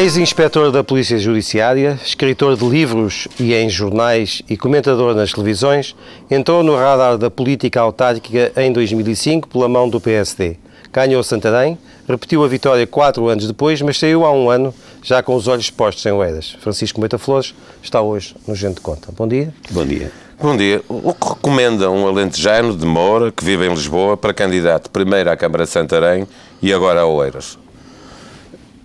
[0.00, 5.94] Ex-inspetor da Polícia Judiciária, escritor de livros e em jornais e comentador nas televisões,
[6.30, 10.56] entrou no radar da política autárquica em 2005 pela mão do PSD.
[10.90, 11.76] Ganhou Santarém,
[12.08, 15.68] repetiu a vitória quatro anos depois, mas saiu há um ano já com os olhos
[15.68, 16.56] postos em Oeiras.
[16.62, 19.12] Francisco Moita Flores está hoje no Gente Conta.
[19.14, 19.52] Bom dia.
[19.70, 20.10] Bom dia.
[20.40, 20.82] Bom dia.
[20.88, 25.36] O que recomenda um alentejano de Moura, que vive em Lisboa, para candidato primeiro à
[25.36, 26.26] Câmara de Santarém
[26.62, 27.58] e agora a Oeiras?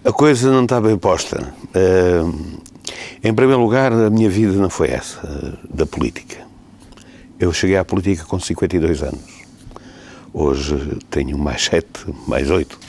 [0.05, 1.52] A coisa não está bem posta.
[1.73, 2.62] Uh,
[3.23, 6.45] em primeiro lugar, a minha vida não foi essa, uh, da política.
[7.40, 9.20] Eu cheguei à política com 52 anos.
[10.31, 11.88] Hoje tenho mais 7,
[12.28, 12.73] mais 8.
[12.73, 12.80] Uh,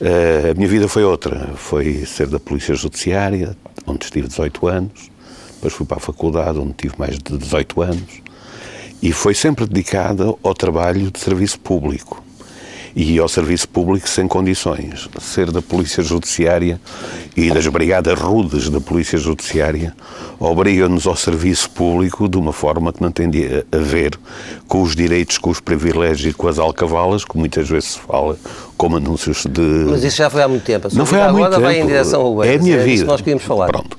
[0.00, 1.50] eh, a minha vida foi outra.
[1.56, 3.54] Foi ser da Polícia Judiciária,
[3.86, 5.10] onde estive 18 anos.
[5.56, 8.22] Depois fui para a faculdade, onde tive mais de 18 anos.
[9.02, 12.29] E foi sempre dedicada ao trabalho de serviço público
[12.94, 15.08] e ao serviço público sem condições.
[15.20, 16.80] Ser da Polícia Judiciária
[17.36, 19.94] e das Brigadas Rudes da Polícia Judiciária
[20.38, 23.30] obriga-nos ao serviço público de uma forma que não tem
[23.70, 24.18] a ver
[24.66, 28.36] com os direitos, com os privilégios e com as alcavalas, que muitas vezes se fala
[28.76, 29.60] como anúncios de...
[29.88, 30.88] Mas isso já foi há muito tempo.
[30.94, 31.62] não foi há agora muito tempo.
[31.62, 33.04] vai em direção ao É a minha é vida.
[33.04, 33.68] nós queríamos falar.
[33.68, 33.98] Pronto.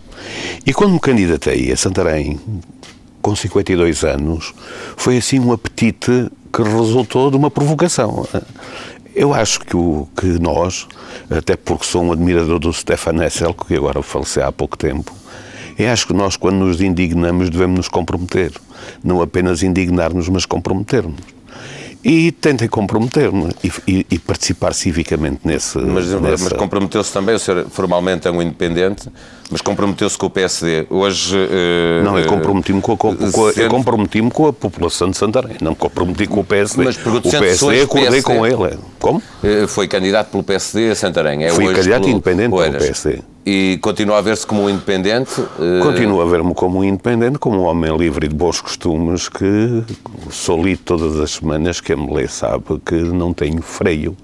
[0.66, 2.40] E quando me candidatei a Santarém,
[3.22, 4.54] com 52 anos,
[4.98, 8.28] foi assim um apetite que resultou de uma provocação.
[9.16, 10.88] Eu acho que, o, que nós,
[11.30, 15.14] até porque sou um admirador do Stefan Hessel, que agora faleceu há pouco tempo,
[15.78, 18.52] eu acho que nós, quando nos indignamos, devemos nos comprometer.
[19.04, 21.42] Não apenas indignar-nos, mas comprometer-nos
[22.04, 25.78] e tentem comprometer-me e, e, e, participar civicamente nesse.
[25.78, 26.44] Mas, nessa...
[26.46, 29.08] mas comprometeu-se também, o senhor formalmente é um independente,
[29.52, 30.88] mas comprometeu-se com o PSD.
[30.90, 31.36] Hoje.
[31.36, 35.72] Uh, não, eu comprometi-me com, com, com, a, comprometi com a população de Santarém, não
[35.72, 36.86] me comprometi com o PSD.
[36.86, 38.80] Mas o PSD, acordei PSD, com ele.
[39.00, 39.22] Como?
[39.44, 41.44] Uh, foi candidato pelo PSD a Santarém.
[41.44, 43.20] É Fui candidato pelo, independente pelo PSD.
[43.46, 45.42] E continua a ver-se como um independente?
[45.42, 45.82] Uh...
[45.82, 49.84] Continuo a ver-me como um independente, como um homem livre e de bons costumes que
[50.30, 54.16] sou lido todas as semanas, que a me lê sabe que não tenho freio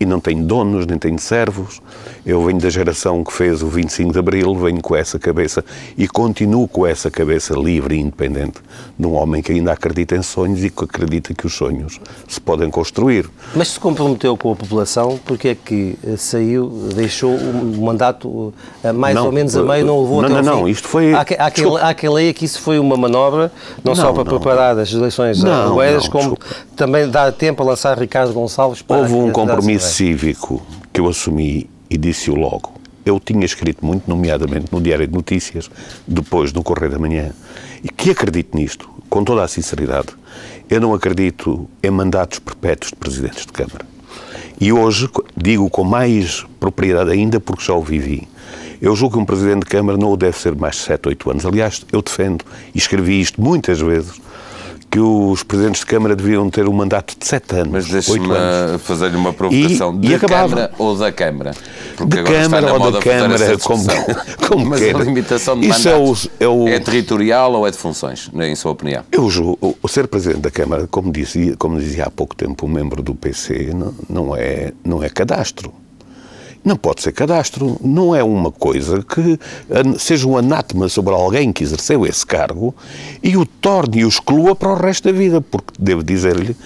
[0.00, 1.82] e não tenho donos, nem tenho servos.
[2.24, 5.62] Eu venho da geração que fez o 25 de Abril, venho com essa cabeça
[5.96, 8.60] e continuo com essa cabeça livre e independente
[8.98, 12.40] de um homem que ainda acredita em sonhos e que acredita que os sonhos se
[12.40, 13.28] podem construir.
[13.54, 18.92] Mas se comprometeu com a população, porque é que eh, saiu, deixou o mandato eh,
[18.92, 21.12] mais não, ou menos a meio, não levou não, até Não, não, isto foi...
[21.12, 23.52] Há, há, quem, há quem leia que isso foi uma manobra,
[23.84, 26.46] não, não só para não, preparar as eleições não, Oeiras, como desculpa.
[26.74, 28.98] também dar tempo a lançar Ricardo Gonçalves para...
[28.98, 32.74] Houve um compromisso cívico que eu assumi e disse-o logo.
[33.04, 35.70] Eu tinha escrito muito, nomeadamente no Diário de Notícias,
[36.06, 37.32] depois no Correio da Manhã,
[37.82, 40.08] e que acredito nisto, com toda a sinceridade.
[40.68, 43.84] Eu não acredito em mandatos perpétuos de presidentes de Câmara.
[44.60, 48.28] E hoje digo com mais propriedade ainda porque já o vivi.
[48.80, 51.30] Eu julgo que um presidente de Câmara não o deve ser mais de 7, 8
[51.30, 51.46] anos.
[51.46, 54.20] Aliás, eu defendo e escrevi isto muitas vezes
[54.90, 57.68] que os presidentes de Câmara deviam ter um mandato de sete anos.
[57.70, 58.28] Mas deixe-me
[58.80, 59.94] fazer-lhe uma provocação.
[59.94, 61.52] E, de e Câmara ou da Câmara?
[61.96, 63.84] Porque de Câmara ou da Câmara, como,
[64.48, 64.98] como Mas queira.
[64.98, 66.68] a limitação de Isso é, o, é, o...
[66.68, 69.04] é, territorial ou é de funções, em sua opinião?
[69.12, 72.68] Eu julgo, o ser presidente da Câmara, como dizia, como dizia há pouco tempo um
[72.68, 75.72] membro do PC, não, não, é, não é cadastro.
[76.64, 77.78] Não pode ser cadastro.
[77.82, 79.38] Não é uma coisa que
[79.98, 82.74] seja um anátema sobre alguém que exerceu esse cargo
[83.22, 85.40] e o torne e o exclua para o resto da vida.
[85.40, 86.56] Porque devo dizer-lhe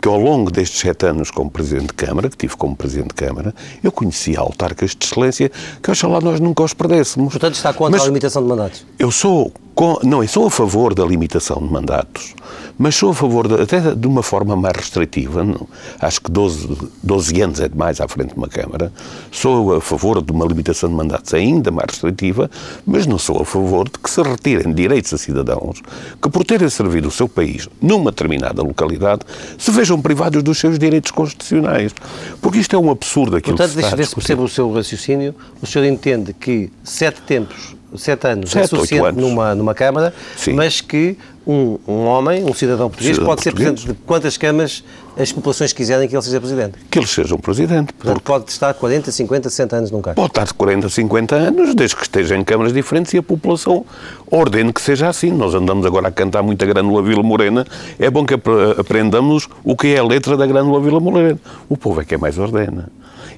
[0.00, 3.14] que ao longo destes sete anos como Presidente de Câmara, que tive como Presidente de
[3.14, 5.50] Câmara, eu conhecia autarcas de excelência
[5.82, 7.32] que oxalá nós nunca os perdêssemos.
[7.32, 8.84] Portanto, está contra Mas a limitação de mandatos?
[8.98, 12.34] Eu sou com, não, sou a favor da limitação de mandatos,
[12.78, 15.66] mas sou a favor, de, até de uma forma mais restritiva, não,
[16.00, 18.92] acho que 12, 12 anos é demais à frente de uma Câmara,
[19.32, 22.48] sou a favor de uma limitação de mandatos ainda mais restritiva,
[22.86, 25.82] mas não sou a favor de que se retirem direitos a cidadãos
[26.22, 29.22] que, por terem servido o seu país numa determinada localidade,
[29.58, 31.92] se vejam privados dos seus direitos constitucionais.
[32.40, 34.72] Porque isto é um absurdo aquilo Portanto, que se deixa ver se percebo o seu
[34.72, 35.34] raciocínio.
[35.60, 39.20] O senhor entende que sete tempos sete anos é sete, é suficiente anos.
[39.20, 40.52] Numa, numa Câmara, Sim.
[40.54, 44.82] mas que um, um homem, um cidadão português, cidadão pode ser presidente de quantas câmaras
[45.16, 46.78] as populações quiserem que ele seja presidente.
[46.90, 47.92] Que ele seja um presidente.
[47.92, 48.26] Portanto, porque...
[48.26, 50.20] pode estar 40, 50, 60 anos num cargo.
[50.20, 53.84] Pode estar 40, 50 anos, desde que esteja em câmaras diferentes e a população
[54.30, 55.30] ordene que seja assim.
[55.30, 57.66] Nós andamos agora a cantar muita Grânula Vila Morena.
[57.98, 61.38] É bom que aprendamos o que é a letra da Grânula Vila Morena.
[61.68, 62.88] O povo é que é mais ordena.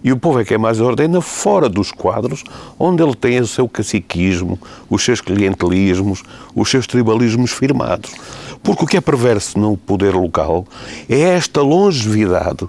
[0.02, 2.44] E o povo é que é mais ordena fora dos quadros,
[2.78, 4.58] onde ele tem o seu caciquismo,
[4.88, 6.22] os seus clientelismos,
[6.54, 8.12] os seus tribalismos firmados.
[8.66, 10.66] Porque o que é perverso no poder local
[11.08, 12.66] é esta longevidade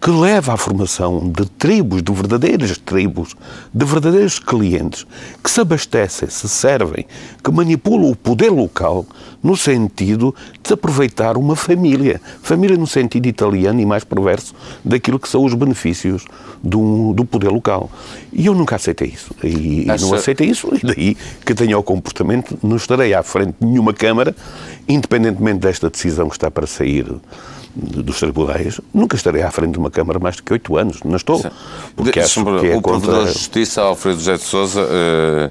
[0.00, 3.36] que leva à formação de tribos, de verdadeiras tribos,
[3.72, 5.06] de verdadeiros clientes
[5.44, 7.06] que se abastecem, se servem,
[7.44, 9.04] que manipulam o poder local
[9.42, 12.18] no sentido de aproveitar uma família.
[12.42, 16.24] Família no sentido italiano e mais perverso daquilo que são os benefícios
[16.62, 17.90] do, do poder local.
[18.32, 19.34] E eu nunca aceitei isso.
[19.44, 20.06] E, Acha...
[20.06, 23.92] não aceitei isso, e daí que tenho o comportamento, não estarei à frente de nenhuma
[23.92, 24.34] Câmara,
[24.88, 27.06] independentemente desta decisão que está para sair
[27.74, 31.02] dos tribunais, nunca estarei à frente de uma Câmara mais do que oito anos.
[31.04, 31.44] Não estou.
[31.94, 33.00] Porque acho que é o contra...
[33.00, 35.50] Provedor de Justiça, Alfredo José de Sousa, eh,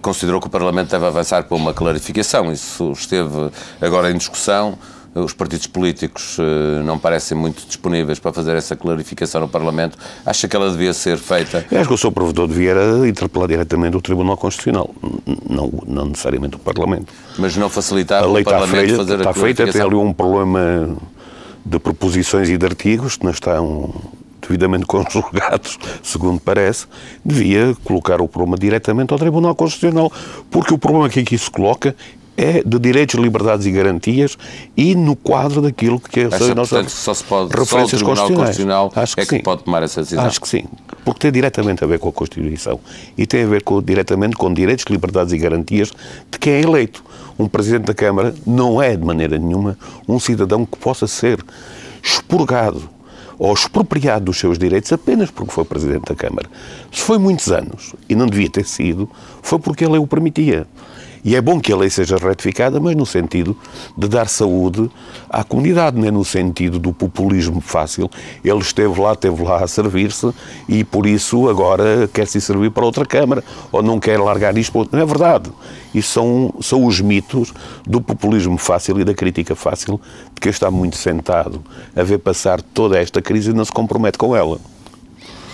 [0.00, 2.50] considerou que o Parlamento deve avançar para uma clarificação.
[2.52, 3.50] Isso esteve
[3.80, 4.78] agora em discussão.
[5.14, 9.98] Os partidos políticos eh, não parecem muito disponíveis para fazer essa clarificação no Parlamento.
[10.24, 11.66] Acha que ela devia ser feita?
[11.70, 12.74] Eu acho que o seu provedor devia
[13.06, 14.90] interpelar diretamente o Tribunal Constitucional,
[15.48, 17.12] não, não necessariamente o Parlamento.
[17.38, 20.96] Mas não facilitar o Parlamento feita, fazer está a feita, tem ali um problema
[21.68, 23.94] de proposições e de artigos que não estão
[24.40, 26.86] devidamente conjugados, segundo parece,
[27.24, 30.10] devia colocar o problema diretamente ao Tribunal Constitucional,
[30.50, 31.94] porque o problema que aqui se coloca
[32.36, 34.38] é de direitos, liberdades e garantias
[34.76, 38.14] e no quadro daquilo que é Acha, nossa portanto, só se pode, referências só o
[38.14, 39.42] Tribunal Constitucional Acho que é que sim.
[39.42, 40.24] pode tomar essa decisão?
[40.24, 40.64] Acho que sim,
[41.08, 42.78] porque tem diretamente a ver com a Constituição
[43.16, 45.90] e tem a ver com, diretamente com direitos, liberdades e garantias
[46.30, 47.02] de quem é eleito.
[47.38, 51.42] Um Presidente da Câmara não é, de maneira nenhuma, um cidadão que possa ser
[52.02, 52.90] expurgado
[53.38, 56.46] ou expropriado dos seus direitos apenas porque foi Presidente da Câmara.
[56.92, 59.08] Se foi muitos anos e não devia ter sido,
[59.40, 60.66] foi porque ele o permitia.
[61.24, 63.56] E é bom que a lei seja retificada, mas no sentido
[63.96, 64.90] de dar saúde
[65.28, 68.10] à comunidade, não é no sentido do populismo fácil.
[68.44, 70.32] Ele esteve lá, esteve lá a servir-se
[70.68, 73.42] e por isso agora quer se servir para outra Câmara
[73.72, 74.96] ou não quer largar isto para outra.
[74.96, 75.50] Não é verdade.
[75.94, 77.52] Isso são, são os mitos
[77.86, 80.00] do populismo fácil e da crítica fácil
[80.34, 81.62] de quem está muito sentado
[81.96, 84.58] a ver passar toda esta crise e não se compromete com ela.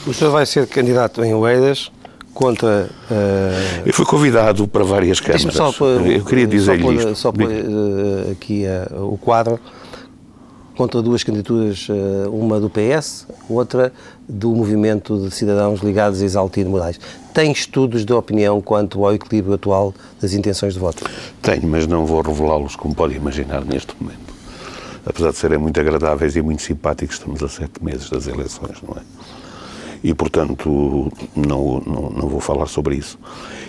[0.07, 1.91] O senhor vai ser candidato em Oeiras
[2.35, 2.91] contra.
[3.11, 3.87] Uh...
[3.87, 5.55] Eu fui convidado para várias câmaras.
[5.55, 7.15] Só eu queria dizer-lhe isto.
[7.15, 9.59] Só por uh, aqui uh, o quadro
[10.77, 11.87] contra duas candidaturas,
[12.33, 13.93] uma do PS, outra
[14.29, 16.99] do movimento de cidadãos ligados a Exaltino Moraes.
[17.33, 21.05] Tem estudos de opinião quanto ao equilíbrio atual das intenções de voto?
[21.41, 24.35] Tenho, mas não vou revelá-los como pode imaginar neste momento.
[25.07, 28.97] Apesar de serem muito agradáveis e muito simpáticos, estamos a sete meses das eleições, não
[28.97, 29.03] é?
[30.05, 33.19] E, portanto, não, não, não vou falar sobre isso.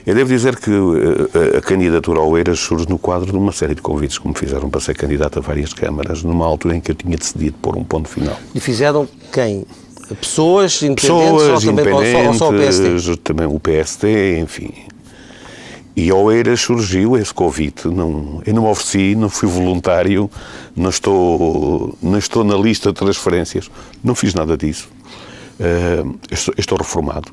[0.06, 3.54] Eu devo dizer que a, eh, a candidatura ao Eiras surge no quadro de uma
[3.54, 6.82] série de convites que me fizeram para ser candidato a várias câmaras, numa altura em
[6.82, 8.38] que eu tinha decidido pôr um ponto final.
[8.54, 9.66] E fizeram quem?
[10.20, 13.18] Pessoas independentes Pessoas ou também independentes, ou só o PSD?
[13.24, 14.74] Também o PSD, enfim.
[15.96, 17.88] E ao Eiras surgiu esse convite.
[17.88, 20.30] Não, eu não me ofereci, não fui voluntário,
[20.76, 23.72] não estou, não estou na lista de transferências,
[24.04, 24.90] não fiz nada disso.
[25.60, 27.32] Uh, estou, estou, reformado.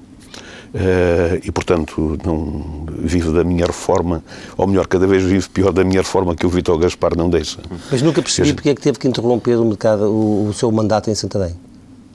[0.74, 4.22] Uh, e, portanto, não vivo da minha reforma,
[4.56, 7.58] ou melhor, cada vez vivo pior da minha reforma que o Vitor Gaspar não deixa.
[7.90, 10.70] Mas nunca percebi Seja, porque é que teve que interromper o, mercado, o, o seu
[10.70, 11.54] mandato em Santarém.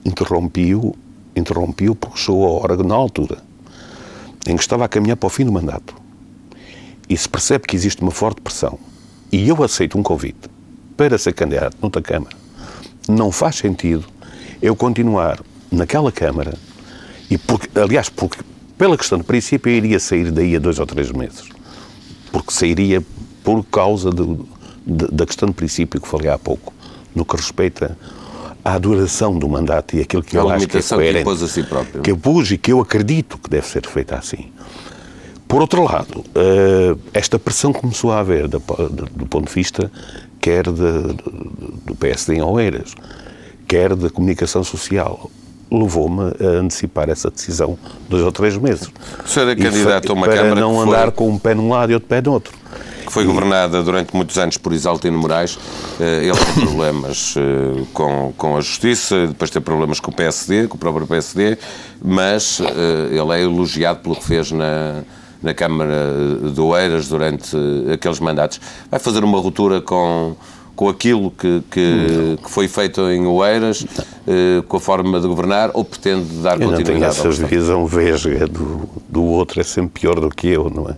[0.06, 0.96] Interrompi-o
[1.40, 3.38] interrompi porque chegou a hora, na altura,
[4.46, 5.96] em que estava a caminhar para o fim do mandato,
[7.10, 8.78] e se percebe que existe uma forte pressão,
[9.32, 10.50] e eu aceito um convite
[10.96, 12.36] para ser candidato noutra Câmara,
[13.08, 14.06] não faz sentido
[14.62, 15.40] eu continuar
[15.72, 16.58] naquela Câmara,
[17.30, 18.40] e porque, aliás, porque,
[18.78, 21.44] pela questão de princípio, eu iria sair daí a dois ou três meses.
[22.32, 23.04] Porque sairia
[23.44, 24.38] por causa de,
[24.86, 26.74] da questão de princípio que falei há pouco,
[27.14, 27.98] no que respeita
[28.64, 31.24] à duração do mandato e aquilo que a eu acho que é coerente.
[31.24, 32.02] Que, a si próprio.
[32.02, 34.52] que eu pus e que eu acredito que deve ser feita assim.
[35.48, 39.90] Por outro lado, eh, esta pressão começou a haver do ponto de vista
[40.42, 41.14] quer de,
[41.86, 42.94] do PSD em Oeiras,
[43.66, 45.32] quer da comunicação social
[45.72, 47.78] levou-me a antecipar essa decisão
[48.10, 48.90] dois ou três meses.
[49.24, 51.70] O senhor é candidato a uma para Câmara Para não andar com um pé num
[51.70, 52.54] lado e outro pé no outro.
[53.06, 55.58] Que foi governada durante muitos anos por Isaltino Moraes.
[56.00, 60.68] Eh, ele tem problemas eh, com, com a Justiça, depois tem problemas com o PSD,
[60.68, 61.58] com o próprio PSD,
[62.04, 65.04] mas eh, ele é elogiado pelo que fez na,
[65.42, 66.14] na Câmara
[66.54, 67.56] de Oeiras durante
[67.94, 68.60] aqueles mandatos.
[68.92, 70.36] Vai fazer uma ruptura com
[70.78, 73.84] com aquilo que, que, que foi feito em Oeiras,
[74.28, 76.90] eh, com a forma de governar, ou pretende dar eu continuidade?
[76.90, 80.70] Eu não tenho essa visão vesga do, do outro, é sempre pior do que eu,
[80.70, 80.96] não é?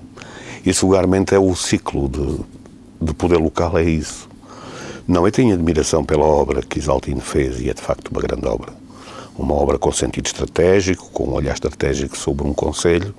[0.65, 2.41] Isso, vulgarmente, é o ciclo de,
[3.01, 4.27] de poder local, é isso.
[5.07, 8.45] Não, eu tenho admiração pela obra que Isaltino fez, e é de facto uma grande
[8.47, 8.73] obra.
[9.37, 13.15] Uma obra com sentido estratégico, com um olhar estratégico sobre um Conselho,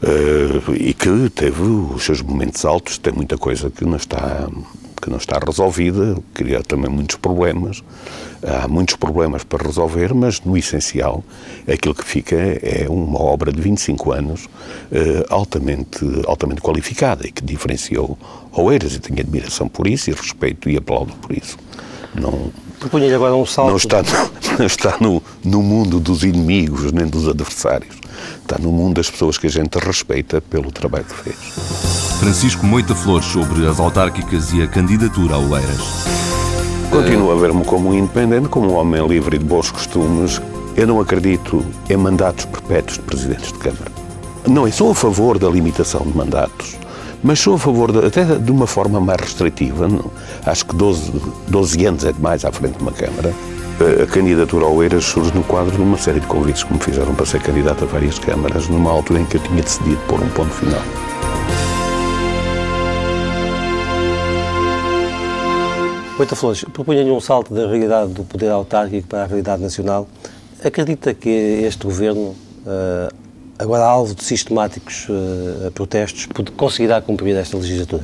[0.00, 4.48] Uh, e que teve os seus momentos altos, tem muita coisa que não está
[5.00, 7.82] que não está resolvida, cria também muitos problemas.
[8.40, 11.24] Há muitos problemas para resolver, mas no essencial,
[11.66, 14.48] aquilo que fica é uma obra de 25 anos
[14.92, 18.16] eh, altamente, altamente qualificada e que diferenciou
[18.52, 21.56] Oeiras e tenho admiração por isso e respeito e aplaudo por isso.
[22.14, 23.70] Não, Propunha-lhe agora um salto.
[23.70, 27.97] Não está, no, não está no, no mundo dos inimigos nem dos adversários.
[28.40, 31.36] Está no mundo das pessoas que a gente respeita pelo trabalho que fez.
[32.18, 36.06] Francisco Moita Flores sobre as autárquicas e a candidatura a Oeiras.
[36.90, 40.40] Continuo a ver-me como um independente, como um homem livre e de bons costumes.
[40.76, 43.92] Eu não acredito em mandatos perpétuos de presidentes de Câmara.
[44.46, 46.76] Não, eu sou a favor da limitação de mandatos,
[47.22, 49.86] mas sou a favor, de, até de uma forma mais restritiva.
[50.46, 51.12] Acho que 12,
[51.48, 53.34] 12 anos é demais à frente de uma Câmara.
[53.80, 57.14] A candidatura ao Eiras surge no quadro de uma série de convites que me fizeram
[57.14, 60.28] para ser candidato a várias câmaras, numa altura em que eu tinha decidido pôr um
[60.30, 60.80] ponto final.
[66.18, 70.08] Oita Flores, propunha-lhe um salto da realidade do poder autárquico para a realidade nacional.
[70.64, 72.34] Acredita que este governo,
[72.66, 73.08] eh,
[73.60, 78.02] agora alvo de sistemáticos eh, protestos, conseguirá cumprir esta legislatura?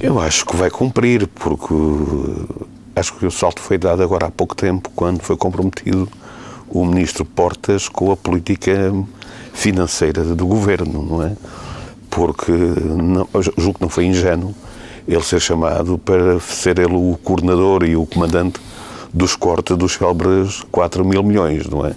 [0.00, 1.74] Eu acho que vai cumprir, porque
[2.98, 6.08] acho que o salto foi dado agora há pouco tempo, quando foi comprometido
[6.68, 8.92] o ministro Portas com a política
[9.52, 11.32] financeira do governo, não é?
[12.10, 14.54] Porque não, julgo que não foi ingênuo
[15.06, 18.60] ele ser chamado para ser ele o coordenador e o comandante
[19.12, 21.94] dos cortes dos célebres 4 mil milhões, não é?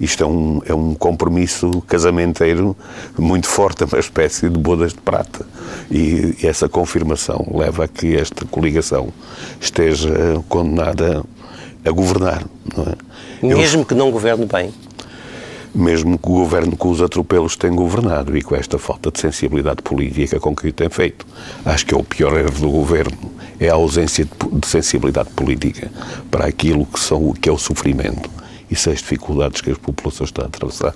[0.00, 2.74] Isto é um, é um compromisso casamenteiro
[3.18, 5.44] muito forte, é uma espécie de bodas de prata.
[5.90, 9.08] E, e essa confirmação leva a que esta coligação
[9.60, 11.22] esteja condenada
[11.84, 12.42] a governar,
[13.42, 13.46] é?
[13.46, 14.72] Mesmo Eu, que não governe bem?
[15.74, 19.82] mesmo que o governo com os atropelos tem governado e com esta falta de sensibilidade
[19.82, 21.24] política com que o tem feito.
[21.64, 23.16] Acho que é o pior erro do governo,
[23.58, 25.90] é a ausência de sensibilidade política
[26.30, 28.28] para aquilo que, são, que é o sofrimento
[28.70, 30.94] e as dificuldades que as populações estão a atravessar.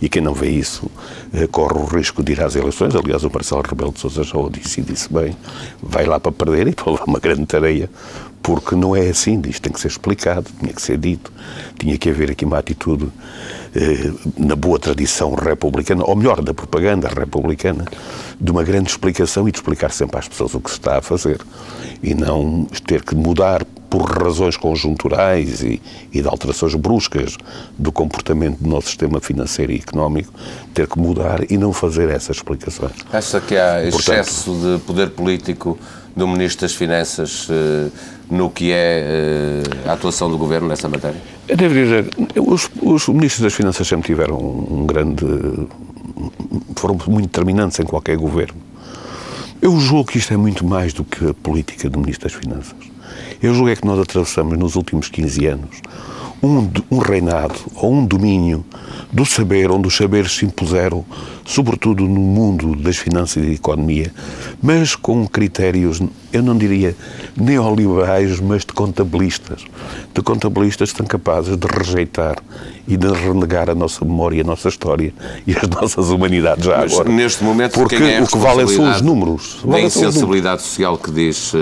[0.00, 0.90] E quem não vê isso
[1.32, 2.94] eh, corre o risco de ir às eleições.
[2.94, 5.36] Aliás, o Marcelo Rebelo de Sousa já o disse e disse bem,
[5.82, 7.90] vai lá para perder e para levar uma grande tarefa,
[8.42, 11.30] porque não é assim, isto tem que ser explicado, tinha que ser dito,
[11.78, 13.08] tinha que haver aqui uma atitude
[13.74, 17.84] eh, na boa tradição republicana, ou melhor, da propaganda republicana,
[18.40, 21.02] de uma grande explicação e de explicar sempre às pessoas o que se está a
[21.02, 21.38] fazer
[22.02, 25.82] e não ter que mudar por razões conjunturais e,
[26.12, 27.36] e, de alterações bruscas
[27.76, 30.32] do comportamento do nosso sistema financeiro e económico,
[30.72, 32.92] ter que mudar e não fazer essas explicações.
[33.12, 35.76] Acha que há excesso Portanto, de poder político
[36.14, 37.88] do Ministro das Finanças eh,
[38.30, 41.20] no que é eh, a atuação do Governo nessa matéria?
[41.48, 45.26] Eu devo dizer, os, os Ministros das Finanças sempre tiveram um grande...
[46.76, 48.54] foram muito determinantes em qualquer governo.
[49.60, 52.89] Eu julgo que isto é muito mais do que a política do Ministro das Finanças.
[53.42, 55.80] Eu julgo é que nós atravessamos nos últimos 15 anos
[56.42, 58.64] um, um reinado ou um domínio
[59.12, 61.04] do saber, onde os saberes se impuseram,
[61.50, 64.12] sobretudo no mundo das finanças e da economia,
[64.62, 66.00] mas com critérios,
[66.32, 66.94] eu não diria
[67.36, 69.64] neoliberais, mas de contabilistas.
[70.14, 72.36] De contabilistas que estão capazes de rejeitar
[72.86, 75.12] e de renegar a nossa memória, a nossa história
[75.44, 77.08] e as nossas humanidades já mas, agora.
[77.08, 79.60] Neste momento, porque é o que vale são os números.
[79.64, 81.58] Da insensibilidade social que diz uh,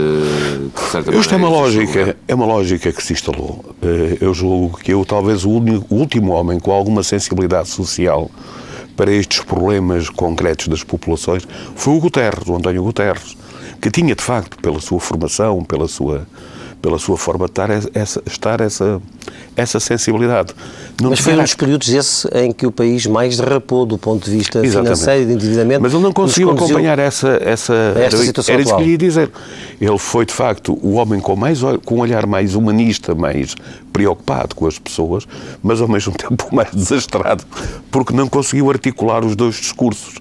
[1.02, 1.16] que.
[1.16, 3.64] Isto é uma lógica, é uma lógica que se instalou.
[3.82, 8.30] Uh, eu julgo que eu talvez o último homem com alguma sensibilidade social
[8.98, 13.36] para estes problemas concretos das populações foi o Guterres, o António Guterres,
[13.80, 16.26] que tinha de facto, pela sua formação, pela sua
[16.80, 19.00] pela sua forma de estar essa, estar essa,
[19.56, 20.54] essa sensibilidade.
[21.00, 24.24] Não Mas foi um dos períodos esse em que o país mais derrapou do ponto
[24.24, 24.96] de vista Exatamente.
[24.98, 25.82] financeiro e de endividamento.
[25.82, 29.30] Mas ele não conseguiu acompanhar essa, essa, era, situação era isso que lhe ia dizer.
[29.80, 33.54] Ele foi, de facto, o homem com, mais, com um olhar mais humanista, mais
[33.92, 35.26] preocupado com as pessoas,
[35.62, 37.44] mas ao mesmo tempo mais desastrado,
[37.90, 40.14] porque não conseguiu articular os dois discursos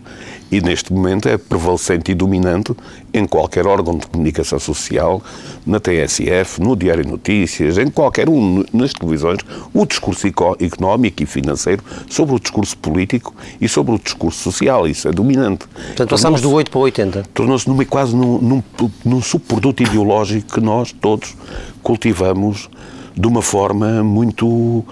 [0.51, 2.74] e neste momento é prevalecente e dominante
[3.13, 5.22] em qualquer órgão de comunicação social,
[5.66, 9.39] na TSF, no Diário Notícias, em qualquer um, nas televisões,
[9.74, 14.88] o discurso económico e financeiro sobre o discurso político e sobre o discurso social.
[14.88, 15.66] Isso é dominante.
[15.68, 17.24] Portanto, passamos do 8 para o 80.
[17.34, 18.63] Tornou-se quase num, num,
[19.04, 21.36] num subproduto ideológico que nós todos
[21.82, 22.70] cultivamos
[23.17, 24.86] de uma forma muito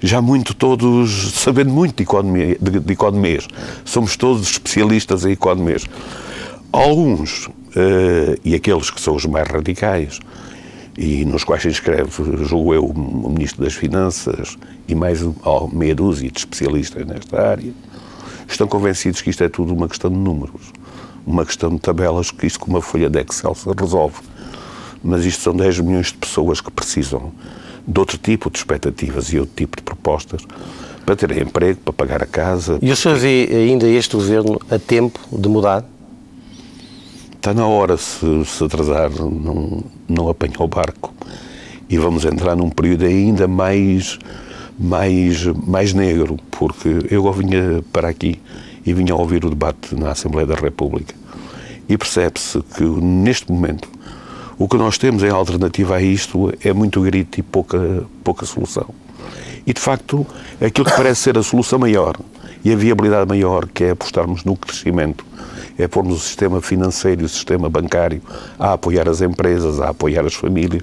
[0.00, 3.48] já muito todos, sabendo muito de, economia, de, de economias.
[3.84, 5.84] Somos todos especialistas em economias.
[6.72, 10.20] Alguns, uh, e aqueles que são os mais radicais,
[10.96, 12.10] e nos quais se inscreve,
[12.44, 14.56] julgo eu, o Ministro das Finanças
[14.88, 17.72] e mais oh, meia dúzia de especialistas nesta área,
[18.48, 20.72] estão convencidos que isto é tudo uma questão de números.
[21.24, 24.16] uma questão de tabelas que isto com uma folha de Excel se resolve.
[25.02, 27.32] Mas isto são 10 milhões de pessoas que precisam
[27.88, 30.42] de outro tipo de expectativas e outro tipo de propostas
[31.06, 32.78] para terem emprego, para pagar a casa.
[32.82, 35.82] E o senhor vê ainda este governo a tempo de mudar?
[37.34, 41.14] Está na hora, se, se atrasar, não, não apanha o barco.
[41.88, 44.18] E vamos entrar num período ainda mais,
[44.78, 48.38] mais, mais negro, porque eu vinha para aqui
[48.84, 51.14] e vinha ouvir o debate na Assembleia da República.
[51.88, 53.88] E percebe-se que, neste momento,
[54.58, 58.88] o que nós temos em alternativa a isto é muito grito e pouca, pouca solução.
[59.64, 60.26] E, de facto,
[60.60, 62.16] aquilo que parece ser a solução maior
[62.64, 65.24] e a viabilidade maior, que é apostarmos no crescimento,
[65.78, 68.20] é pormos o sistema financeiro e o sistema bancário
[68.58, 70.82] a apoiar as empresas, a apoiar as famílias,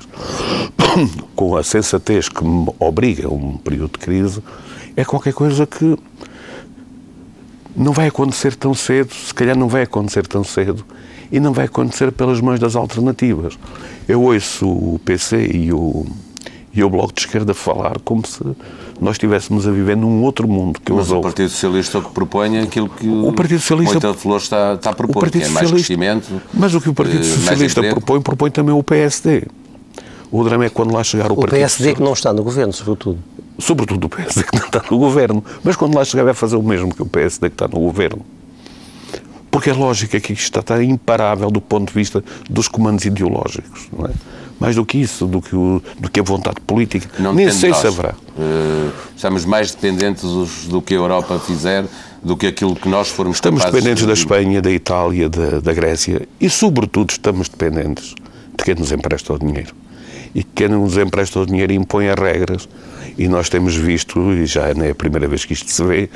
[1.35, 4.41] com a sensatez que me obriga a um período de crise,
[4.95, 5.97] é qualquer coisa que
[7.75, 10.85] não vai acontecer tão cedo, se calhar não vai acontecer tão cedo,
[11.31, 13.57] e não vai acontecer pelas mãos das alternativas.
[14.07, 16.05] Eu ouço o PC e o,
[16.73, 18.43] e o Bloco de Esquerda falar como se
[18.99, 22.61] nós estivéssemos a viver num outro mundo que Mas o Partido Socialista que propõe é
[22.61, 26.41] aquilo que o Partido Socialista, o Flores está, está a propor, que é mais crescimento.
[26.53, 29.43] Mas o que o Partido eh, Socialista propõe, propõe também o PSD.
[30.31, 32.73] O drama é quando lá chegar o, o Partido PSD que não está no governo,
[32.73, 33.19] sobretudo.
[33.57, 35.43] Sobretudo o PSD que não está no governo.
[35.63, 38.21] Mas quando lá chegar vai fazer o mesmo que o PSD que está no governo.
[39.55, 43.87] Porque a lógica que isto está imparável do ponto de vista dos comandos ideológicos.
[43.97, 44.11] Não é?
[44.59, 47.09] mais do que isso, do que, o, do que a vontade política.
[47.17, 48.15] Não Nem sei se haverá.
[48.37, 50.25] Uh, estamos mais dependentes
[50.67, 51.85] do que a Europa fizer
[52.21, 54.07] do que aquilo que nós formos Estamos dependentes de...
[54.07, 58.13] da Espanha, da Itália, da, da Grécia e, sobretudo, estamos dependentes
[58.57, 59.73] de quem nos empresta o dinheiro.
[60.35, 62.69] E quem nos empresta o dinheiro impõe as regras.
[63.17, 66.09] E nós temos visto, e já não é a primeira vez que isto se vê,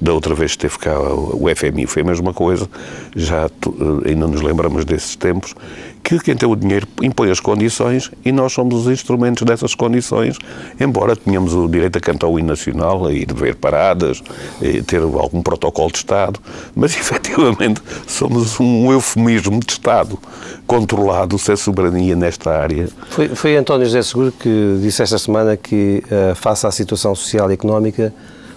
[0.00, 2.68] da outra vez que esteve cá o FMI foi a mesma coisa,
[3.14, 5.54] já eh, ainda nos lembramos desses tempos,
[6.02, 10.36] que quem tem o dinheiro impõe as condições e nós somos os instrumentos dessas condições,
[10.78, 14.22] embora tenhamos o direito a cantar o hino nacional, a ir ver paradas,
[14.58, 16.40] a ter algum protocolo de Estado,
[16.74, 20.18] mas efetivamente somos um eufemismo de Estado
[20.66, 22.88] controlado sem soberania nesta área.
[23.08, 27.50] Foi, foi António José Seguro que disse esta semana que, uh, face à situação social
[27.50, 28.12] e económica,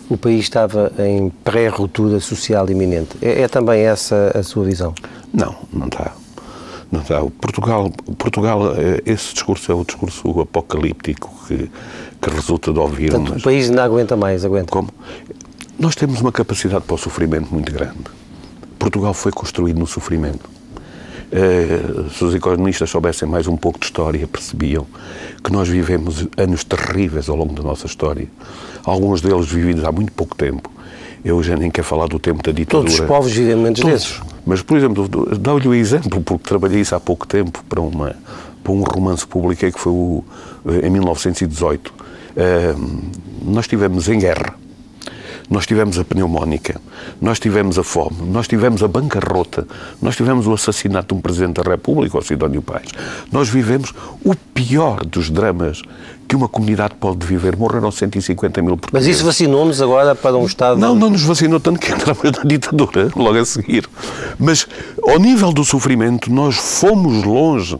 [0.09, 3.17] o país estava em pré-ruptura social iminente.
[3.21, 4.93] É, é, também essa a sua visão?
[5.33, 6.13] Não, não está.
[7.39, 11.69] Portugal, Portugal, eh, esse discurso é o discurso apocalíptico que,
[12.21, 13.11] que resulta de ouvir.
[13.11, 14.71] Portanto, o país não aguenta mais, aguenta.
[14.71, 14.89] Como?
[15.79, 17.97] Nós temos uma capacidade para o sofrimento muito grande.
[18.77, 20.49] Portugal foi construído no sofrimento.
[21.31, 24.85] Uh, se os economistas soubessem mais um pouco de história, percebiam
[25.43, 28.27] que nós vivemos anos terríveis ao longo da nossa história
[28.83, 30.69] alguns deles vividos há muito pouco tempo.
[31.23, 32.85] Eu já nem quero falar do tempo da ditadura.
[32.85, 34.03] Todos os povos vivem momentos Todos.
[34.03, 34.21] desses.
[34.45, 35.07] Mas, por exemplo,
[35.37, 38.15] dá-lhe o exemplo, porque trabalhei isso há pouco tempo para, uma,
[38.61, 40.23] para um romance que publiquei que foi o,
[40.83, 41.93] em 1918.
[41.93, 43.01] Uh,
[43.45, 44.55] nós estivemos em guerra
[45.49, 46.79] nós tivemos a pneumónica,
[47.21, 49.67] nós tivemos a fome, nós tivemos a bancarrota,
[50.01, 52.87] nós tivemos o assassinato de um Presidente da República, o Sidónio Pais.
[53.31, 55.81] Nós vivemos o pior dos dramas
[56.27, 57.55] que uma comunidade pode viver.
[57.55, 59.07] Morreram 150 mil portugueses.
[59.07, 60.79] Mas isso vacinou-nos agora para um Estado...
[60.79, 63.87] Não, não nos vacinou tanto que entramos na ditadura, logo a seguir.
[64.39, 64.65] Mas,
[65.03, 67.77] ao nível do sofrimento, nós fomos longe,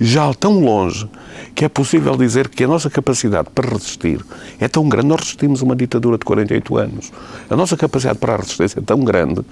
[0.00, 1.08] já tão longe,
[1.54, 4.24] que é possível dizer que a nossa capacidade para resistir
[4.58, 5.08] é tão grande.
[5.08, 7.12] Nós resistimos uma ditadura de 48 anos.
[7.48, 9.42] A nossa capacidade para a resistência é tão grande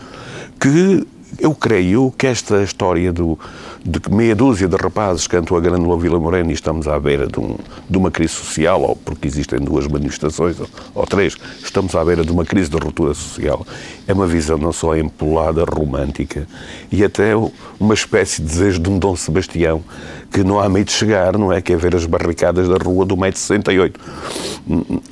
[0.60, 1.06] que
[1.38, 3.38] eu creio que esta história do,
[3.84, 7.26] de que meia dúzia de rapazes cantam a Grândola Vila Morena e estamos à beira
[7.26, 7.56] de, um,
[7.88, 12.24] de, uma crise social, ou porque existem duas manifestações, ou, ou, três, estamos à beira
[12.24, 13.66] de uma crise de ruptura social,
[14.06, 16.46] é uma visão não só empolada, romântica,
[16.90, 17.32] e até
[17.80, 19.82] uma espécie de desejo de um Dom Sebastião,
[20.30, 21.60] que não há meio de chegar, não é?
[21.60, 24.00] Que é ver as barricadas da rua do meio de 68.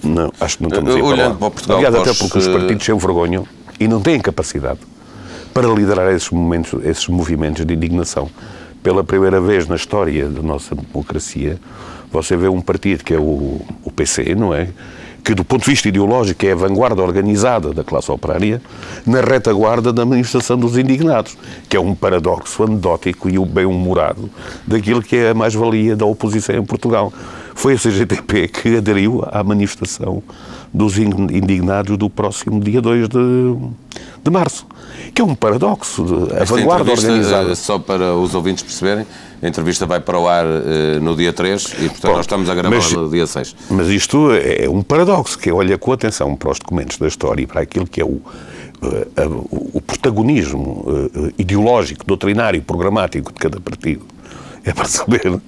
[0.02, 1.35] Não, acho que não estamos aí para lá.
[1.35, 3.46] Para Portugal, Aliás, até porque os partidos se envergonham
[3.78, 4.80] e não têm capacidade
[5.52, 8.28] para liderar esses momentos, esses movimentos de indignação.
[8.82, 11.58] Pela primeira vez na história da nossa democracia,
[12.10, 14.68] você vê um partido que é o, o PC, não é?
[15.22, 18.60] Que, do ponto de vista ideológico, é a vanguarda organizada da classe operária,
[19.06, 21.36] na retaguarda da manifestação dos indignados,
[21.68, 24.30] que é um paradoxo anedótico e bem-humorado
[24.66, 27.12] daquilo que é a mais-valia da oposição em Portugal.
[27.60, 30.22] Foi a CGTP que aderiu à manifestação
[30.72, 33.18] dos indignados do próximo dia 2 de,
[34.24, 34.66] de março
[35.14, 36.28] que é um paradoxo.
[36.32, 37.52] A Esta vanguarda organizada.
[37.52, 39.04] Eh, só para os ouvintes perceberem,
[39.42, 42.54] a entrevista vai para o ar uh, no dia 3 e, portanto, nós estamos a
[42.54, 43.54] gravar mas, no dia 6.
[43.68, 47.46] Mas isto é um paradoxo, que olha com atenção para os documentos da história e
[47.46, 48.22] para aquilo que é o,
[49.74, 54.06] o protagonismo ideológico, doutrinário, programático de cada partido
[54.64, 55.40] é para saber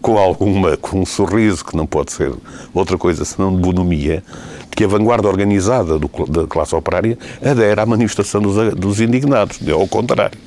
[0.00, 2.32] com alguma, com um sorriso que não pode ser
[2.72, 4.22] outra coisa senão de bonomia,
[4.70, 9.86] que a vanguarda organizada do, da classe operária adere à manifestação dos, dos indignados, ao
[9.88, 10.38] contrário.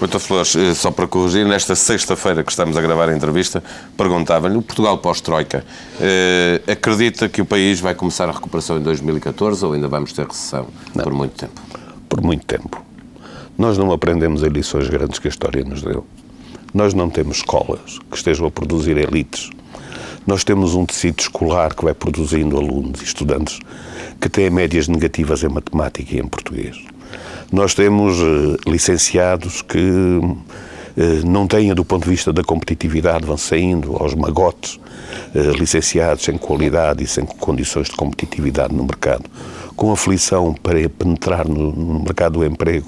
[0.00, 3.62] Muito Flores, eh, só para corrigir, nesta sexta-feira que estamos a gravar a entrevista,
[3.96, 5.64] perguntava-lhe, o Portugal pós-Troika,
[6.00, 10.26] eh, acredita que o país vai começar a recuperação em 2014 ou ainda vamos ter
[10.26, 11.04] recessão não.
[11.04, 11.60] por muito tempo?
[12.08, 12.84] Por muito tempo.
[13.56, 16.04] Nós não aprendemos as lições grandes que a história nos deu.
[16.74, 19.50] Nós não temos escolas que estejam a produzir elites.
[20.26, 23.60] Nós temos um tecido escolar que vai produzindo alunos e estudantes
[24.20, 26.76] que têm médias negativas em matemática e em português.
[27.52, 30.36] Nós temos uh, licenciados que uh,
[31.24, 34.80] não têm, do ponto de vista da competitividade, vão saindo aos magotes,
[35.34, 39.24] uh, licenciados sem qualidade e sem condições de competitividade no mercado,
[39.76, 42.86] com aflição para penetrar no mercado do emprego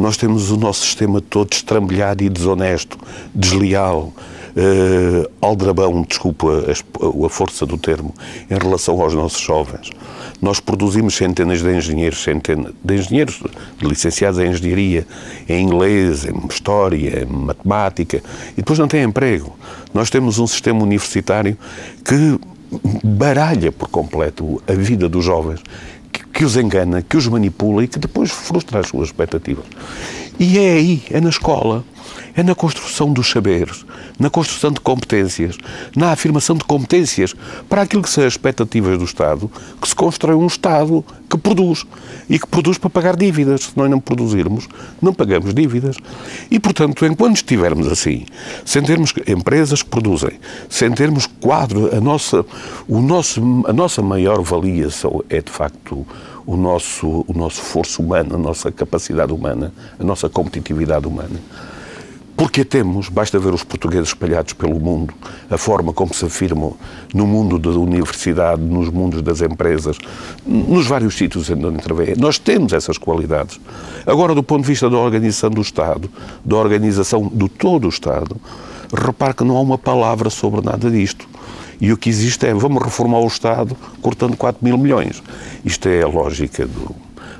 [0.00, 2.98] nós temos o nosso sistema todo estrambelhado e desonesto,
[3.34, 4.14] desleal,
[4.56, 8.14] uh, aldrabão, desculpa a, a, força do termo,
[8.50, 9.90] em relação aos nossos jovens.
[10.40, 13.42] Nós produzimos centenas de engenheiros, centenas de engenheiros
[13.82, 15.06] licenciados em engenharia,
[15.46, 19.54] em inglês, em história, em matemática, e depois não têm emprego.
[19.92, 21.58] Nós temos um sistema universitário
[22.02, 22.40] que
[23.04, 25.60] baralha por completo a vida dos jovens
[26.40, 29.66] que os engana, que os manipula e que depois frustra as suas expectativas.
[30.38, 31.84] E é aí, é na escola,
[32.34, 33.84] é na construção dos saberes,
[34.18, 35.58] na construção de competências,
[35.94, 37.34] na afirmação de competências
[37.68, 41.84] para aquilo que são as expectativas do Estado, que se constrói um Estado que produz
[42.26, 43.64] e que produz para pagar dívidas.
[43.64, 44.66] Se nós não produzirmos,
[45.02, 45.96] não pagamos dívidas.
[46.50, 48.24] E, portanto, enquanto estivermos assim,
[48.64, 50.32] sem termos empresas que produzem,
[50.70, 52.46] sem termos quadro, a nossa,
[52.88, 54.88] o nosso, a nossa maior valia
[55.28, 56.06] é, de facto,
[56.46, 61.40] o nosso, o nosso forço humano, a nossa capacidade humana, a nossa competitividade humana.
[62.40, 65.12] Porque temos, basta ver os portugueses espalhados pelo mundo,
[65.50, 66.74] a forma como se afirmam
[67.12, 69.98] no mundo da universidade, nos mundos das empresas,
[70.46, 72.14] nos vários sítios onde intervém.
[72.16, 73.60] Nós temos essas qualidades.
[74.06, 76.08] Agora, do ponto de vista da organização do Estado,
[76.42, 78.34] da organização do todo o Estado,
[78.90, 81.28] repare que não há uma palavra sobre nada disto.
[81.80, 85.22] E o que existe é, vamos reformar o Estado cortando 4 mil milhões.
[85.64, 86.94] Isto é a lógica do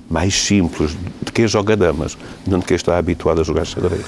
[0.08, 4.04] mais simples de quem joga damas, não de quem está habituado a jogar xadrez.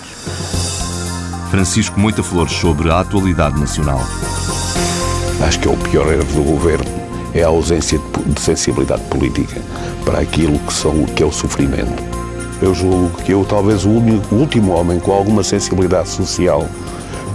[1.51, 4.01] Francisco Moita Flores sobre a atualidade nacional.
[5.47, 7.03] Acho que é o pior erro do governo
[7.35, 9.61] é a ausência de sensibilidade política
[10.05, 12.03] para aquilo que, são, que é o sofrimento.
[12.61, 16.69] Eu julgo que eu, talvez, o, único, o último homem com alguma sensibilidade social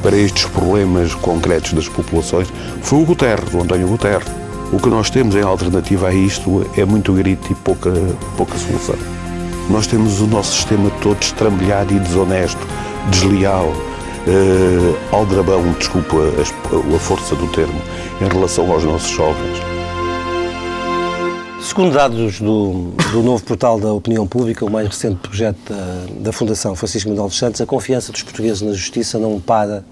[0.08, 2.48] para estes problemas concretos das populações
[2.82, 4.26] foi o Guterres, o António Guterres.
[4.72, 7.92] O que nós temos em alternativa a isto é muito grito e pouca,
[8.38, 8.96] pouca solução.
[9.70, 12.66] Nós temos o nosso sistema todo estrambelhado e desonesto,
[13.12, 17.82] desleal, uh, aldrabão, desculpa a, a força do termo,
[18.22, 19.58] em relação aos nossos jovens.
[21.62, 26.32] Segundo dados do, do novo portal da opinião pública, o mais recente projeto da, da
[26.32, 29.84] Fundação Francisco Manuel dos Santos, a confiança dos portugueses na justiça não para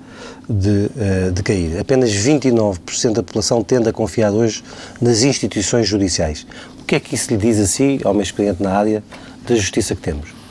[0.49, 1.79] de, uh, de cair.
[1.79, 4.63] Apenas 29% da população tende a confiar hoje
[5.01, 6.45] nas instituições judiciais.
[6.81, 9.03] O que é que isso lhe diz a si, ao meu experiente na área,
[9.47, 10.45] da justiça que temos?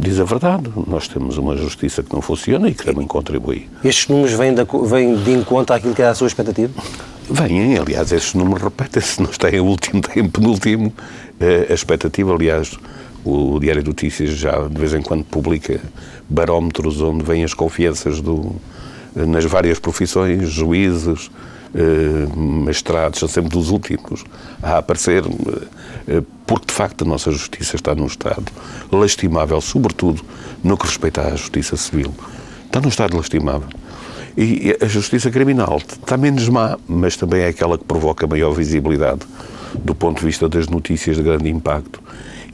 [0.00, 0.70] diz a verdade.
[0.86, 3.68] Nós temos uma justiça que não funciona e que também contribui.
[3.84, 6.72] Estes números vêm de, vêm de encontro àquilo que era a sua expectativa?
[7.30, 10.92] Vêm, aliás, estes números repetem-se, não está em último, tem penúltimo.
[11.40, 12.78] Eh, a expectativa, aliás,
[13.24, 15.80] o Diário de Notícias já de vez em quando publica
[16.28, 18.56] barómetros onde vêm as confianças do,
[19.14, 21.30] nas várias profissões, juízes,
[21.74, 24.24] eh, mestrados, são sempre dos últimos
[24.62, 25.24] a aparecer,
[26.06, 28.44] eh, porque de facto a nossa justiça está num estado
[28.90, 30.22] lastimável, sobretudo
[30.62, 32.14] no que respeita à justiça civil.
[32.66, 33.68] Está num estado lastimável.
[34.36, 39.20] E a justiça criminal está menos má, mas também é aquela que provoca maior visibilidade
[39.74, 42.02] do ponto de vista das notícias de grande impacto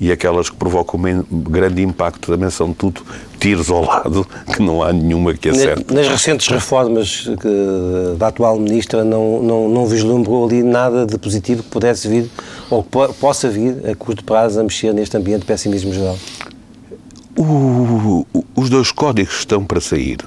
[0.00, 3.02] e aquelas que provocam grande impacto também são tudo
[3.38, 5.92] tiros ao lado, que não há nenhuma que acerte.
[5.92, 11.62] Nas recentes reformas que, da atual Ministra não, não, não vislumbrou ali nada de positivo
[11.62, 12.30] que pudesse vir
[12.70, 16.18] ou que possa vir a curto prazo a mexer neste ambiente de pessimismo geral?
[17.36, 20.18] O, os dois códigos estão para sair.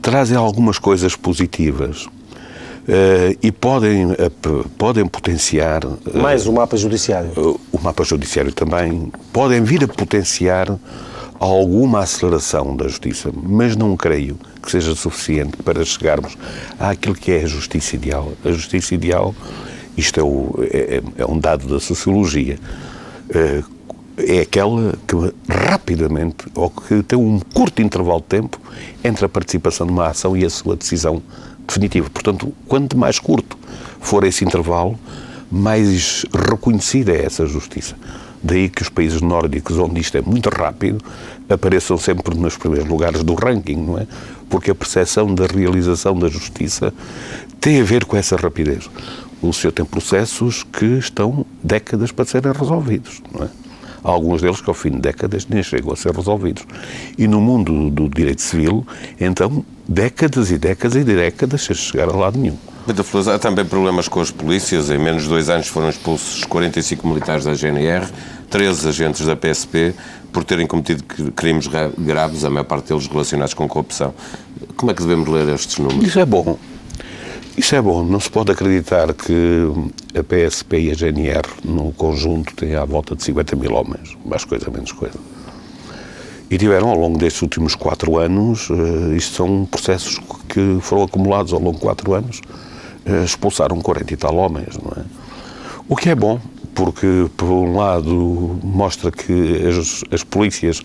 [0.00, 2.08] Trazem algumas coisas positivas
[3.40, 5.84] e podem, uh, podem potenciar.
[5.84, 7.30] Uh, Mais o mapa judiciário.
[7.36, 9.12] o mapa judiciário também.
[9.32, 10.76] Podem vir a potenciar
[11.38, 16.36] alguma aceleração da justiça, mas não creio que seja suficiente para chegarmos
[16.78, 18.32] àquilo que é a justiça ideal.
[18.44, 19.34] A justiça ideal,
[19.96, 22.58] isto é, o, é, é um dado da sociologia,
[24.16, 25.16] é aquela que
[25.48, 28.60] rapidamente, ou que tem um curto intervalo de tempo
[29.02, 31.22] entre a participação numa ação e a sua decisão
[31.66, 32.08] definitiva.
[32.10, 33.58] Portanto, quanto mais curto
[34.00, 34.98] for esse intervalo,
[35.50, 37.94] mais reconhecida é essa justiça.
[38.42, 41.02] Daí que os países nórdicos, onde isto é muito rápido,
[41.48, 44.06] apareçam sempre nos primeiros lugares do ranking, não é?
[44.48, 46.92] Porque a percepção da realização da justiça
[47.60, 48.90] tem a ver com essa rapidez.
[49.40, 53.48] O senhor tem processos que estão décadas para serem resolvidos, não é?
[54.02, 56.64] Alguns deles que ao fim de décadas nem chegam a ser resolvidos.
[57.16, 58.86] E no mundo do direito civil,
[59.20, 62.56] então, décadas e décadas e décadas sem chegar a lado nenhum.
[63.32, 64.90] Há também problemas com as polícias.
[64.90, 68.06] Em menos de dois anos foram expulsos 45 militares da GNR,
[68.50, 69.94] 13 agentes da PSP,
[70.32, 71.04] por terem cometido
[71.36, 74.12] crimes graves, a maior parte deles relacionados com corrupção.
[74.76, 76.04] Como é que devemos ler estes números?
[76.04, 76.58] Isso é bom.
[77.56, 78.02] Isso é bom.
[78.02, 79.66] Não se pode acreditar que
[80.18, 84.16] a PSP e a GNR, no conjunto, têm à volta de 50 mil homens.
[84.24, 85.18] Mais coisa, menos coisa.
[86.50, 91.52] E tiveram, ao longo destes últimos quatro anos, uh, isto são processos que foram acumulados
[91.52, 92.40] ao longo de quatro anos,
[93.06, 95.04] uh, expulsaram 40 e tal homens, não é?
[95.88, 96.38] O que é bom,
[96.74, 100.80] porque, por um lado, mostra que as, as, polícias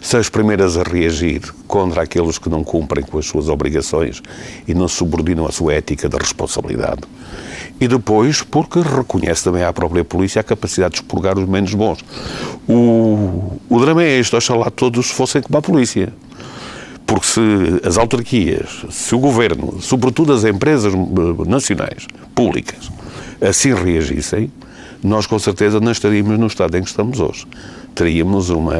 [0.00, 4.20] são as primeiras a reagir contra aqueles que não cumprem com as suas obrigações
[4.66, 7.02] e não subordinam a sua ética da responsabilidade.
[7.80, 12.04] E depois, porque reconhece também à própria polícia a capacidade de expurgar os menos bons.
[12.68, 16.12] O, o drama é este, oxalá todos fossem como a polícia.
[17.06, 17.40] Porque se
[17.84, 22.90] as autarquias, se o governo, sobretudo as empresas eh, nacionais, públicas,
[23.40, 24.50] assim reagissem,
[25.02, 27.46] nós com certeza não estaríamos no estado em que estamos hoje.
[27.94, 28.74] Teríamos uma,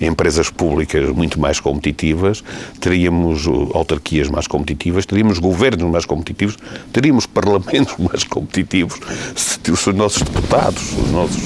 [0.00, 2.42] empresas públicas muito mais competitivas,
[2.80, 6.56] teríamos autarquias mais competitivas, teríamos governos mais competitivos,
[6.92, 8.98] teríamos parlamentos mais competitivos
[9.34, 11.42] se os nossos deputados, os nossos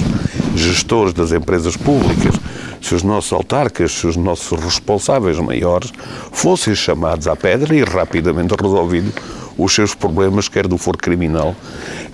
[0.56, 2.34] gestores das empresas públicas,
[2.80, 5.92] se os nossos autarcas, se os nossos responsáveis maiores
[6.32, 9.12] fossem chamados à pedra e rapidamente resolvido
[9.58, 11.54] os seus problemas, quer do foro criminal,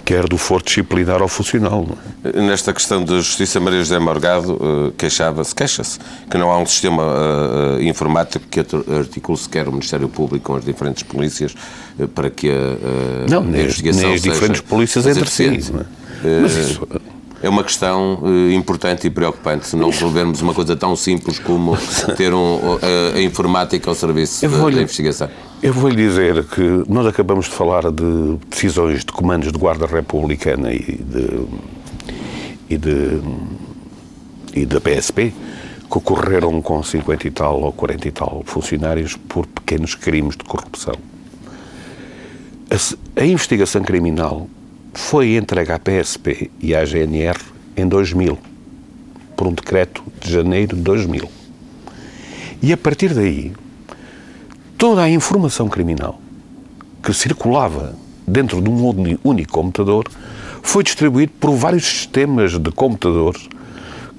[0.05, 1.87] quer do foro disciplinar ou funcional.
[2.25, 2.41] É?
[2.41, 5.99] Nesta questão da justiça, Maria José Morgado uh, queixava-se, queixa-se,
[6.31, 8.61] que não há um sistema uh, informático que
[8.99, 11.55] articule sequer o Ministério Público com as diferentes polícias
[11.99, 15.45] uh, para que a, não, nem, investigação nem as diferentes polícias entre si.
[16.25, 16.41] É?
[16.41, 16.87] Mas isso
[17.45, 21.77] é uma questão uh, importante e preocupante se não resolvermos uma coisa tão simples como
[22.17, 25.29] ter um, a, a, informática ao serviço da, da investigação.
[25.63, 30.73] Eu vou-lhe dizer que nós acabamos de falar de decisões de comandos de guarda republicana
[30.73, 31.47] e de,
[32.71, 33.21] e de
[34.55, 35.35] e da PSP
[35.91, 40.45] que ocorreram com 50 e tal ou 40 e tal funcionários por pequenos crimes de
[40.45, 40.95] corrupção.
[42.71, 44.49] A, a investigação criminal
[44.95, 47.39] foi entregue à PSP e à GNR
[47.77, 48.39] em 2000,
[49.37, 51.29] por um decreto de janeiro de 2000.
[52.63, 53.53] E a partir daí,
[54.79, 56.21] toda a informação criminal
[57.03, 57.95] que circulava
[58.27, 60.09] dentro de um único computador
[60.63, 63.49] foi distribuído por vários sistemas de computadores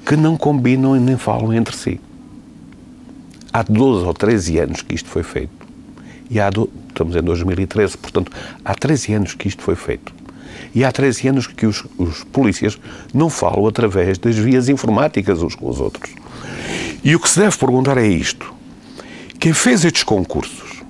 [0.05, 1.99] que não combinam e nem falam entre si.
[3.51, 5.65] Há 12 ou 13 anos que isto foi feito.
[6.29, 6.69] E há do...
[6.89, 8.31] estamos em 2013, portanto,
[8.63, 10.13] há 13 anos que isto foi feito.
[10.73, 12.77] E há 13 anos que os, os polícias
[13.13, 16.11] não falam através das vias informáticas uns com os outros.
[17.03, 18.53] E o que se deve perguntar é isto.
[19.39, 20.83] Quem fez estes concursos,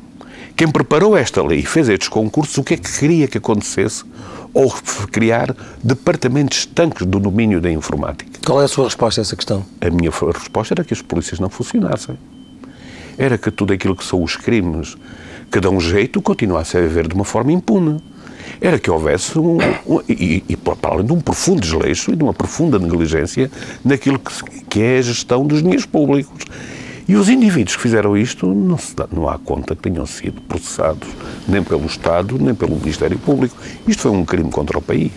[0.55, 4.05] quem preparou esta lei e fez estes concursos, o que é que queria que acontecesse
[4.53, 4.71] ou
[5.11, 8.39] criar departamentos estanques do domínio da informática?
[8.45, 9.65] Qual é a sua resposta a essa questão?
[9.81, 12.17] A minha resposta era que as polícias não funcionassem.
[13.17, 14.95] Era que tudo aquilo que são os crimes
[15.51, 17.99] que dão jeito continuasse a haver de uma forma impune.
[18.59, 22.23] Era que houvesse um, um e, e, para além de um profundo desleixo e de
[22.23, 23.49] uma profunda negligência
[23.83, 26.45] naquilo que, que é a gestão dos dinheiros públicos.
[27.07, 31.07] E os indivíduos que fizeram isto, não, dá, não há conta que tenham sido processados
[31.47, 33.55] nem pelo Estado, nem pelo Ministério Público.
[33.87, 35.11] Isto foi um crime contra o país.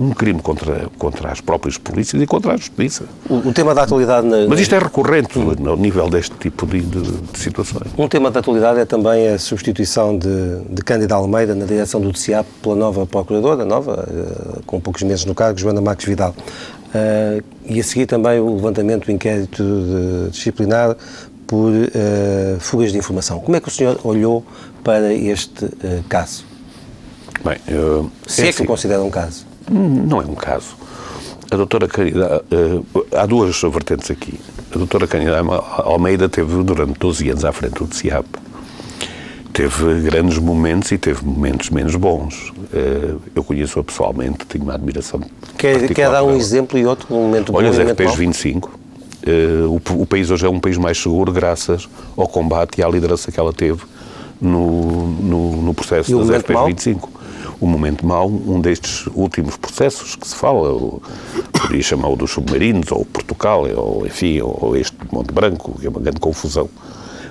[0.00, 3.04] Um crime contra, contra as próprias polícias e contra a justiça.
[3.28, 4.26] O, o tema da atualidade.
[4.26, 4.46] Na...
[4.46, 7.88] Mas isto é recorrente no nível deste tipo de, de, de, situações.
[7.98, 12.12] Um tema da atualidade é também a substituição de, de Cândida Almeida na direção do
[12.12, 16.34] DCAP pela nova Procuradora, nova, eh, com poucos meses no cargo, Joana Marques Vidal.
[16.88, 19.62] Uh, e a seguir também o levantamento do inquérito
[20.30, 20.96] disciplinar
[21.46, 23.40] por uh, fugas de informação.
[23.40, 24.42] Como é que o senhor olhou
[24.82, 26.46] para este uh, caso?
[27.44, 27.58] Bem,
[28.26, 29.46] Se é, é que o considera um caso.
[29.70, 30.76] Não é um caso.
[31.50, 32.42] A doutora Caridade,
[33.16, 34.38] há duas vertentes aqui.
[34.74, 38.26] A doutora Caridade Almeida teve durante 12 anos à frente do CIAP.
[39.52, 42.52] teve grandes momentos e teve momentos menos bons.
[42.72, 45.20] Eh, eu conheço-a pessoalmente, tenho uma admiração.
[45.56, 48.16] Quer, quer dar um exemplo e outro, um momento Olha, bom os momento RPs mau?
[48.16, 48.78] 25.
[49.26, 52.88] eh, o, o país hoje é um país mais seguro graças ao combate e à
[52.88, 53.80] liderança que ela teve
[54.40, 56.68] no, no, no processo das RPs mau?
[57.60, 57.64] 25.
[57.64, 61.02] O momento mau, um destes últimos processos que se fala, o-
[61.52, 65.86] poderia chamar o dos submarinos, ou Portugal, ou enfim, ou este de Monte Branco, que
[65.86, 66.68] é uma grande confusão,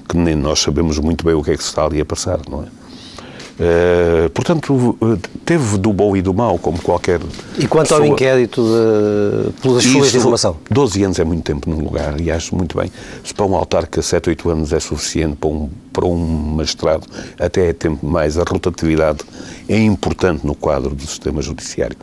[0.08, 2.40] que nem nós sabemos muito bem o que é que se está ali a passar,
[2.50, 2.66] não é?
[3.60, 4.96] Eh, portanto,
[5.44, 7.20] teve do bom e do mau, como qualquer.
[7.58, 8.08] E quanto ao pessoa.
[8.14, 10.58] inquérito de, pelas fugas de informação?
[10.70, 12.92] 12 anos é muito tempo num lugar e acho muito bem.
[13.24, 16.16] Se para um autarca 7, 8 anos é suficiente, para um, para um
[16.56, 17.08] magistrado
[17.40, 18.38] até é tempo mais.
[18.38, 19.20] A rotatividade
[19.68, 21.98] é importante no quadro do sistema judiciário.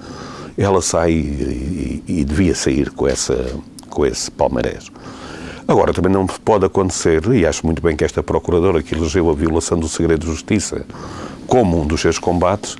[0.58, 3.46] Ela sai e, e- e devia sair com, essa,
[3.88, 4.90] com esse palmarés.
[5.66, 9.32] Agora, também não pode acontecer, e acho muito bem que esta Procuradora que elegeu a
[9.34, 10.84] violação do segredo de justiça
[11.46, 12.76] como um dos seus combates,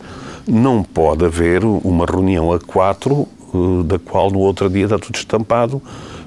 [0.46, 5.16] não pode haver uma reunião a quatro, eh, da qual no outro dia está tudo
[5.16, 5.81] estampado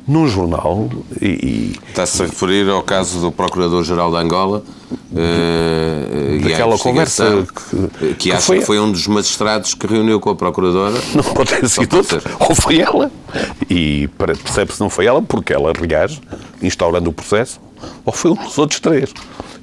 [0.08, 0.88] num jornal
[1.22, 4.64] e, Está-se a referir ao caso do Procurador-Geral de Angola
[5.16, 9.74] eh, e à Daquela conversa que- que, que acha foi- que foi um dos magistrados
[9.74, 10.98] que reuniu com a Procuradora.
[11.14, 13.12] não pode ter sido outro, ou foi ela.
[13.70, 16.22] E percebe-se não foi ela, porque ela reage,
[16.62, 17.60] instaurando o processo,
[18.06, 19.14] ou foi um dos outros três.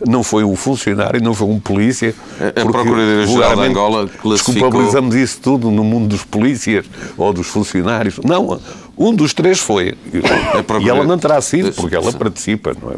[0.06, 2.14] Não foi um funcionário, não foi um polícia.
[2.40, 6.84] A- Procuradoria-Geral de Angola classificou- Desculpabilizamos isso tudo no mundo dos polícias
[7.16, 8.18] ou dos funcionários.
[8.24, 8.60] Não,
[8.96, 9.94] um dos três foi.
[10.82, 12.94] E ela não terá sido, porque ela participa, não é?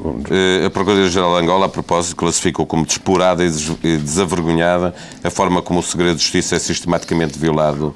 [0.62, 3.70] Eh, A Procuradoria-Geral de Angola, a propósito, classificou como desporada e des-
[4.02, 7.94] desavergonhada a forma como o segredo de justiça é sistematicamente violado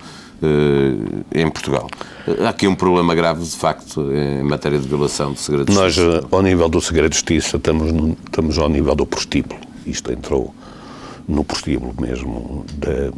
[1.35, 1.89] em Portugal.
[2.27, 5.75] Eh, Há aqui um problema grave, de facto, em matéria de violação do segredo de
[5.75, 6.25] Nós, justiça.
[6.25, 9.61] eh, ao nível do segredo de justiça, estamos, no- estamos ao nível do prostíbulo.
[9.87, 10.55] Isto entrou
[11.29, 12.65] no prostíbulo mesmo.
[12.75, 13.13] da-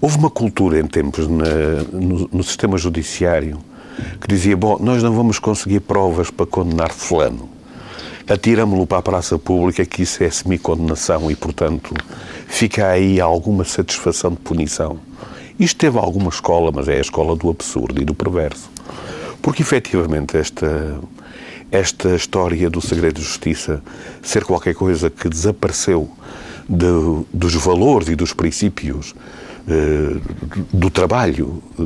[0.00, 3.58] Houve uma cultura em tempos na- no, no sistema judiciário
[4.20, 7.48] que dizia: bom, nós não vamos conseguir provas para condenar Fulano.
[8.28, 11.92] Atiramos-lo para a praça pública, que isso é semi-condenação e, portanto,
[12.46, 14.98] fica aí alguma satisfação de punição.
[15.60, 18.70] Isto teve alguma escola, mas é a escola do absurdo e do perverso.
[19.42, 20.98] Porque, efetivamente, esta,
[21.70, 23.82] esta história do segredo de justiça
[24.22, 26.08] ser qualquer coisa que desapareceu
[26.68, 29.14] de- dos valores e dos princípios
[29.68, 30.16] eh,
[30.72, 31.84] do, trabalho eh,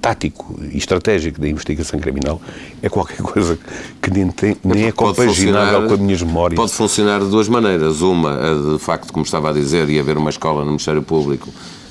[0.00, 2.40] tático e estratégico da investigação criminal
[2.80, 3.58] é qualquer coisa
[4.00, 6.56] que nem, tem, nem é Pode compaginável com as minhas memórias.
[6.56, 8.00] Pode funcionar de duas maneiras.
[8.00, 11.48] Uma, a de facto, como estava a dizer, e haver uma escola no Ministério Público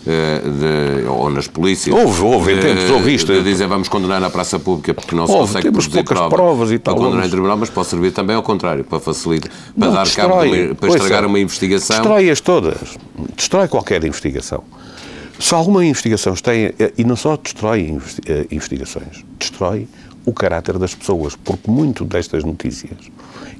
[0.10, 1.96] de- ou nas polícias.
[1.96, 3.32] Houve, houve, em tempos, houve isto.
[3.32, 6.30] De dizer vamos condenar na praça pública porque não se Houve, consegue temos poucas prova
[6.36, 9.00] provas e tal, para condenar vamos- em tribunal, mas pode servir também ao contrário, para
[9.00, 11.96] facilitar, para Não, dar cabo, de para estragar uma investigação.
[11.98, 12.78] Destrói-as todas.
[13.36, 14.64] Destrói qualquer investigação.
[15.40, 16.72] Se alguma investigação tem.
[16.98, 19.88] E não só destrói eh, investigações, destrói
[20.26, 22.98] o caráter das pessoas, porque muito destas notícias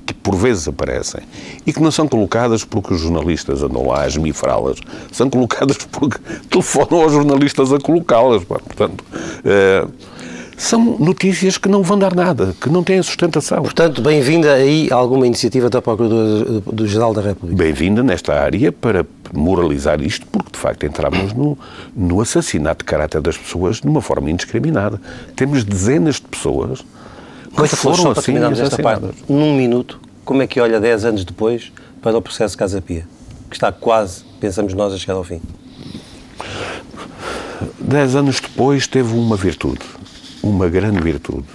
[0.06, 1.22] que por vezes aparecem
[1.66, 4.80] e que não são colocadas porque os jornalistas andam lá a esmifrá-las,
[5.12, 8.44] são colocadas porque telefonam aos jornalistas a colocá-las.
[8.44, 9.04] Portanto,
[9.46, 9.88] eh,
[10.58, 13.62] são notícias que não vão dar nada, que não têm sustentação.
[13.62, 17.64] Portanto, bem-vinda aí alguma iniciativa da Procuradora-Geral da República.
[17.64, 21.58] bem-vinda nesta área para moralizar isto, porque de facto entramos no,
[21.96, 25.02] no assassinato de caráter das pessoas de uma forma indiscriminada.
[25.36, 29.16] Temos dezenas de pessoas que Coisa foram assim esta parte, assassinadas.
[29.30, 33.08] num minuto, como é que olha 10 anos depois para o processo Casa Pia?
[33.50, 35.40] Que está quase, pensamos nós, a chegar ao fim.
[37.80, 39.82] Dez anos depois teve uma virtude,
[40.44, 41.48] uma grande virtude.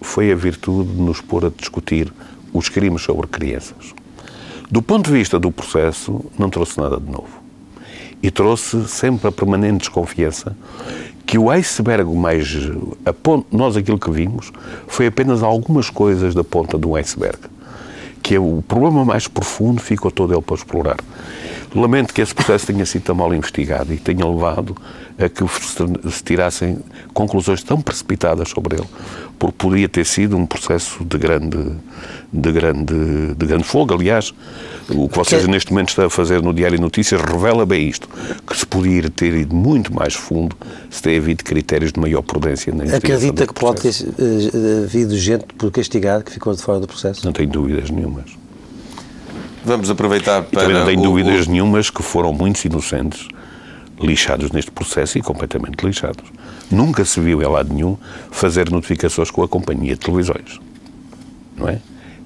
[0.00, 2.12] Foi a virtude de nos pôr a discutir
[2.52, 3.92] os crimes sobre crianças.
[4.70, 7.42] Do ponto de vista do processo, não trouxe nada de novo.
[8.22, 10.56] E trouxe sempre a permanente desconfiança
[11.26, 12.48] que o iceberg mais.
[13.50, 14.52] Nós aquilo que vimos
[14.86, 17.38] foi apenas algumas coisas da ponta do iceberg.
[18.22, 20.96] Que é o problema mais profundo ficou todo ele para explorar.
[21.80, 24.76] Lamento que esse processo tenha sido tão mal investigado e tenha levado
[25.18, 26.78] a que se se tirassem
[27.12, 28.86] conclusões tão precipitadas sobre ele,
[29.38, 31.58] porque podia ter sido um processo de grande,
[32.32, 33.94] de grande, de grande fogo.
[33.94, 34.32] Aliás,
[34.88, 38.08] o que vocês Que- neste momento estão a fazer no Diário Notícias revela bem isto,
[38.46, 40.56] que se podia ter ido muito mais fundo
[40.90, 44.14] se tem havido critérios de maior prudência na investigação Acredita que pode ter processo.
[44.18, 47.24] eh, havido gente por castigar que ficou de fora do processo?
[47.24, 48.24] Não tenho dúvidas nenhumas.
[49.66, 50.60] Vamos aproveitar E para.
[50.62, 53.28] também não tenho o- dúvidas o- nenhumas que foram muitos inocentes
[54.00, 56.24] lixados neste processo e completamente lixados.
[56.70, 57.96] Nunca se viu em lado nenhum
[58.30, 60.60] fazer notificações com a companhia de televisões.
[61.56, 61.78] Não é?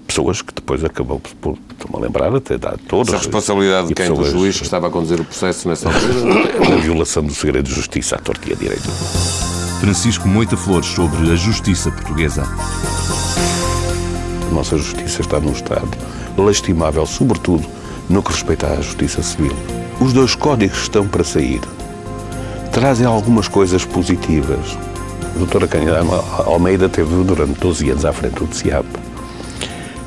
[0.06, 3.14] pessoas que depois acabou por, estou-me a lembrar, até dar todas.
[3.14, 4.08] Essa responsabilidade de quem?
[4.08, 6.68] Pessoas, do juiz que estava a conduzir o processo nessa altura?
[6.68, 8.88] Na violação do segredo de justiça à torta e à direita.
[9.80, 12.42] Francisco Moita Flores sobre a justiça portuguesa.
[14.50, 15.88] A nossa justiça está num estado
[16.42, 17.66] lastimável, sobretudo
[18.08, 19.52] no que respeita à justiça civil.
[20.00, 21.60] Os dois códigos estão para sair.
[22.72, 24.76] Trazem algumas coisas positivas.
[25.34, 26.00] A doutora Cândida
[26.44, 28.86] Almeida teve durante 12 anos à frente do CIAP.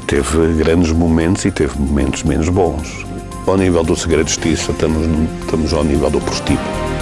[0.07, 3.05] Teve grandes momentos e teve momentos menos bons.
[3.47, 5.07] Ao nível do segredo de justiça, estamos,
[5.41, 6.92] estamos ao nível do prostíbulo.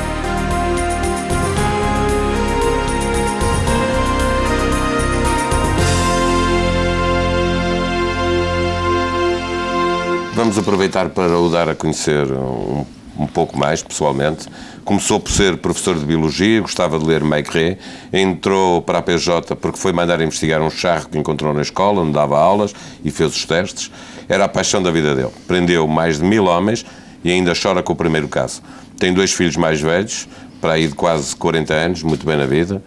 [10.42, 12.84] Vamos aproveitar para o dar a conhecer um,
[13.16, 14.48] um pouco mais, pessoalmente.
[14.84, 17.78] Começou por ser professor de Biologia, gostava de ler Maigret,
[18.12, 22.14] entrou para a PJ porque foi mandar investigar um charro que encontrou na escola, onde
[22.14, 22.74] dava aulas
[23.06, 23.92] e fez os testes.
[24.28, 25.30] Era a paixão da vida dele.
[25.46, 26.84] Prendeu mais de mil homens
[27.24, 28.64] e ainda chora com o primeiro caso.
[28.98, 30.28] Tem dois filhos mais velhos,
[30.60, 32.82] para aí de quase 40 anos, muito bem na vida,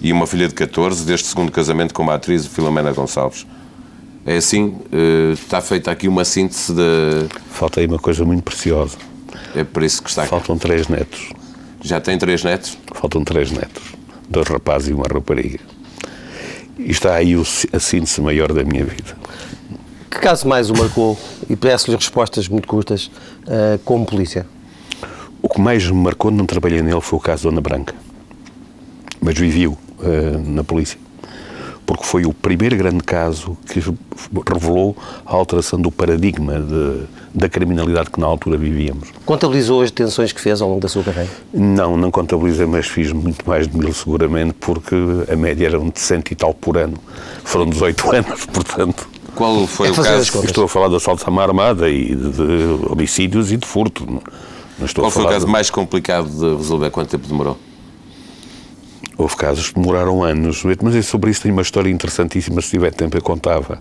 [0.00, 3.44] e uma filha de 14, deste segundo casamento com uma atriz, Filomena Gonçalves.
[4.24, 7.26] É assim, eh, está feita aqui uma síntese de.
[7.50, 8.96] Falta aí uma coisa muito preciosa.
[9.54, 10.30] É por isso que está aqui.
[10.30, 11.30] Faltam três netos.
[11.82, 12.76] Já tem três netos?
[12.94, 13.82] Faltam três netos.
[14.28, 15.58] Dois rapazes e uma rapariga.
[16.78, 17.34] E está aí
[17.72, 19.16] a síntese maior da minha vida.
[20.10, 21.18] Que caso mais o marcou?
[21.48, 23.10] E peço-lhe respostas muito curtas,
[23.46, 24.46] uh, como polícia.
[25.40, 27.94] O que mais me marcou, não trabalhei nele, foi o caso da Dona Branca.
[29.20, 29.78] Mas vivi-o uh,
[30.46, 30.98] na polícia
[31.90, 33.80] porque foi o primeiro grande caso que
[34.48, 37.00] revelou a alteração do paradigma de,
[37.34, 39.08] da criminalidade que na altura vivíamos.
[39.26, 41.28] Contabilizou as detenções que fez ao longo da sua carreira?
[41.52, 44.94] Não, não contabilizei, mas fiz muito mais de mil seguramente, porque
[45.28, 46.96] a média era de cento e tal por ano.
[47.42, 49.08] Foram 18 anos, portanto.
[49.34, 50.44] Qual foi é o caso?
[50.44, 54.06] Estou a falar de assaltos à armada e de, de homicídios e de furto.
[54.78, 55.50] Não estou Qual foi o caso de...
[55.50, 56.90] mais complicado de resolver?
[56.90, 57.58] Quanto tempo demorou?
[59.20, 63.18] Houve casos que demoraram anos, mas sobre isso tenho uma história interessantíssima, se tiver tempo
[63.18, 63.78] eu contava.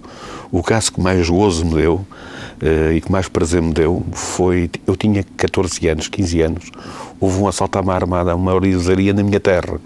[0.51, 4.69] O caso que mais gozo me deu uh, e que mais prazer me deu foi,
[4.85, 6.71] eu tinha 14 anos, 15 anos,
[7.19, 9.79] houve um assalto à uma armada, a uma orizaria na minha terra,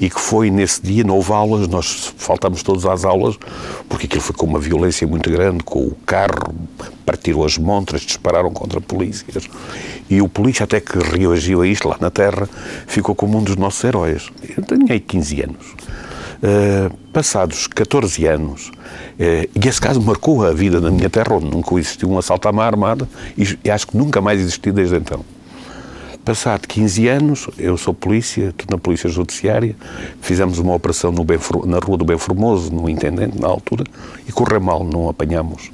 [0.00, 3.36] e que foi nesse dia, não houve aulas, nós faltámos todos às aulas,
[3.88, 6.54] porque aquilo foi com uma violência muito grande, com o carro,
[7.04, 9.48] partiram as montras, dispararam contra polícias,
[10.10, 12.48] e o polícia até que reagiu a isto lá na terra,
[12.86, 14.30] ficou como um dos nossos heróis.
[14.56, 15.66] Eu aí 15 anos.
[16.36, 21.46] Uh, passados 14 anos, uh, e esse caso marcou a vida da minha terra, onde
[21.46, 23.08] nunca existiu um assalto à má armada,
[23.38, 25.24] e, e acho que nunca mais existiu desde então.
[26.26, 29.76] Passado 15 anos, eu sou polícia, estou na Polícia Judiciária,
[30.20, 31.24] fizemos uma operação no
[31.64, 33.84] na Rua do Bem Formoso, no Intendente, na altura,
[34.28, 35.70] e correu mal, não apanhamos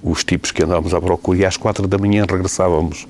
[0.00, 3.06] os tipos que andávamos à procura, e às quatro da manhã regressávamos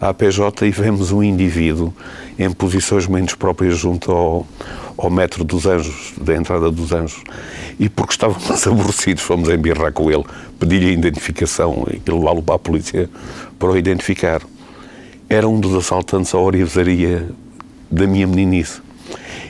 [0.00, 1.92] à PJ e vemos um indivíduo
[2.38, 4.46] em posições menos próprias junto ao,
[4.96, 7.22] ao metro dos Anjos, da entrada dos Anjos.
[7.78, 10.24] E porque estávamos aborrecidos, fomos embirrar com ele,
[10.58, 13.08] pedi-lhe a identificação e levá-lo para a polícia
[13.58, 14.42] para o identificar.
[15.28, 17.28] Era um dos assaltantes à orivesaria
[17.90, 18.80] da minha meninice.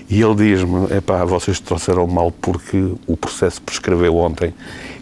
[0.08, 4.52] E ele diz-me: é pá, vocês trouxeram mal porque o processo prescreveu ontem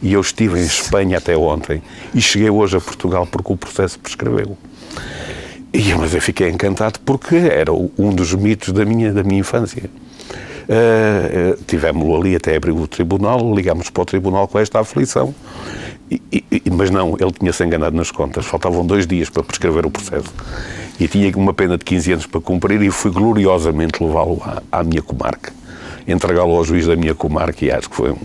[0.00, 1.82] e eu estive em Espanha até ontem
[2.14, 4.56] e cheguei hoje a Portugal porque o processo prescreveu.
[5.72, 9.88] E, mas eu fiquei encantado porque era um dos mitos da minha, da minha infância.
[10.68, 15.34] Uh, tivemos-lo ali até abrir o tribunal, ligámos para o tribunal com esta aflição,
[16.10, 19.90] e, e, mas não, ele tinha-se enganado nas contas, faltavam dois dias para prescrever o
[19.90, 20.32] processo.
[20.98, 24.82] E tinha uma pena de 15 anos para cumprir e fui gloriosamente levá-lo à, à,
[24.82, 25.52] minha comarca,
[26.06, 28.18] entregá-lo ao juiz da minha comarca e acho que foi um,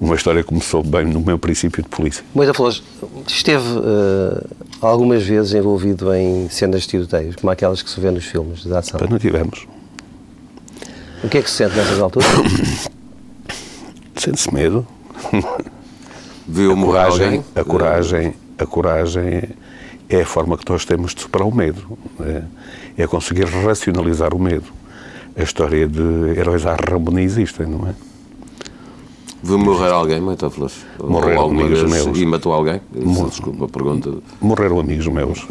[0.00, 2.24] uma história que começou bem no meu princípio de polícia.
[2.34, 2.82] Moita Flores,
[3.26, 4.46] esteve uh,
[4.80, 8.74] algumas vezes envolvido em cenas de tiroteios, como aquelas que se vê nos filmes de
[8.74, 8.98] ação?
[9.00, 9.66] Mas não tivemos.
[11.24, 12.28] O que é que se sente nessas alturas?
[14.16, 14.86] Sente-se medo.
[16.46, 19.42] Viu a coragem, a coragem, a coragem
[20.08, 21.98] é a forma que nós temos de superar o medo.
[22.20, 24.66] É, é conseguir racionalizar o medo.
[25.36, 27.94] A história de heróis à Rambo existem, não é?
[29.46, 30.84] Viu morrer alguém, Moita Flores?
[30.98, 32.18] Morreram amigos vez, meus.
[32.18, 32.80] E matou alguém?
[32.92, 34.14] Mor Desculpa a pergunta.
[34.40, 35.46] Morreram amigos meus.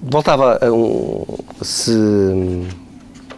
[0.00, 1.26] Voltava a um.
[1.60, 1.92] Se,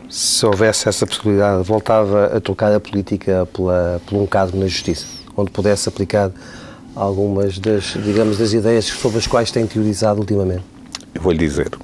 [0.08, 5.06] se houvesse essa possibilidade, voltava a trocar a política pela, por um cargo na Justiça,
[5.36, 6.30] onde pudesse aplicar
[6.94, 10.62] algumas das, digamos, das ideias sobre as quais tem teorizado ultimamente?
[11.12, 11.76] Eu vou-lhe dizer.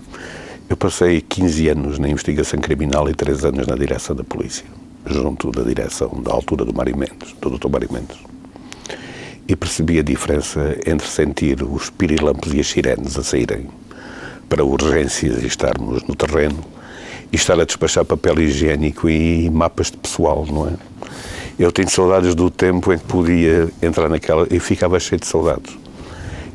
[0.68, 4.64] Eu passei 15 anos na investigação criminal e 3 anos na direção da polícia
[5.07, 7.68] junto da direção da altura do Mário Mendes, do Dr.
[7.68, 8.18] Mário Mendes.
[9.48, 13.66] e percebi a diferença entre sentir os pirilampos e as sirenes a saírem
[14.48, 16.59] para urgências e estarmos no terreno
[17.32, 20.72] e estar a despachar papel higiênico e mapas de pessoal, não é?
[21.59, 25.76] Eu tenho saudades do tempo em que podia entrar naquela e ficava cheio de saudades.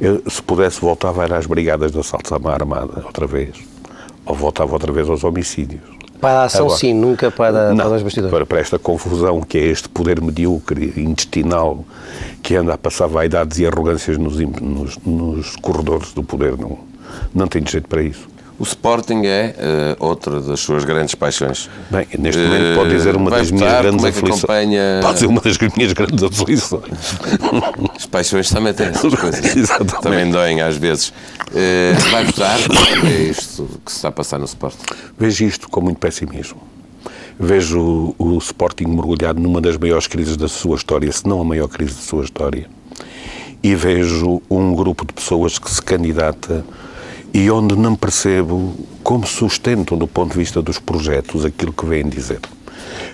[0.01, 3.55] Eu, se pudesse, voltava às brigadas de assaltos à armada, outra vez.
[4.25, 5.94] Ou voltava outra vez aos homicídios.
[6.19, 8.31] Para a ação, Agora, sim, nunca para, não, para os bastidores.
[8.33, 11.83] Para, para esta confusão que é este poder medíocre, intestinal,
[12.41, 16.57] que anda a passar vaidades e arrogâncias nos, nos, nos corredores do poder.
[16.57, 16.79] Não,
[17.33, 18.34] não tenho jeito para isso.
[18.57, 19.53] O Sporting é
[19.99, 21.69] uh, outra das suas grandes paixões.
[21.89, 24.43] Bem, neste momento pode dizer uma das minhas grandes é aflições.
[24.43, 27.17] acompanha- Pode ser uma das minhas grandes aflições.
[27.95, 29.55] As paixões também têm essas coisas.
[29.57, 30.01] Exatamente.
[30.01, 31.09] também doem às vezes.
[31.09, 32.57] Uh, vai votar?
[33.05, 34.85] É isto que se está a passar no Sporting?
[35.17, 36.61] Vejo isto com muito pessimismo.
[37.37, 37.79] Vejo
[38.17, 41.67] o, o Sporting mergulhado numa das maiores crises da sua história, se não a maior
[41.67, 42.69] crise da sua história.
[43.61, 46.63] E vejo um grupo de pessoas que se candidata
[47.35, 48.73] e onde não percebo
[49.03, 52.39] como sustentam, do ponto de vista dos projetos, aquilo que vêm dizer.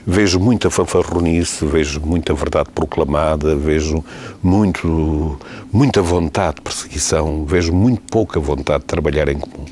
[0.06, 4.06] Vejo muita fanfarronice, vejo muita verdade proclamada, vejo
[4.44, 5.40] muito,
[5.74, 9.66] muita vontade de perseguição, vejo muito pouca vontade de trabalhar em comum.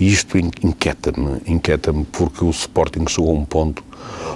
[0.00, 3.84] E isto in- inquieta-me, inquieta-me porque o Sporting chegou a um ponto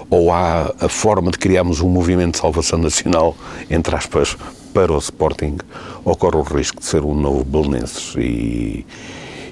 [0.08, 3.36] ou há a forma de criarmos um movimento de salvação nacional,
[3.68, 4.36] entre aspas,
[4.72, 5.56] para o Sporting,
[6.04, 8.86] ou corre o risco de ser um novo Belenenses e,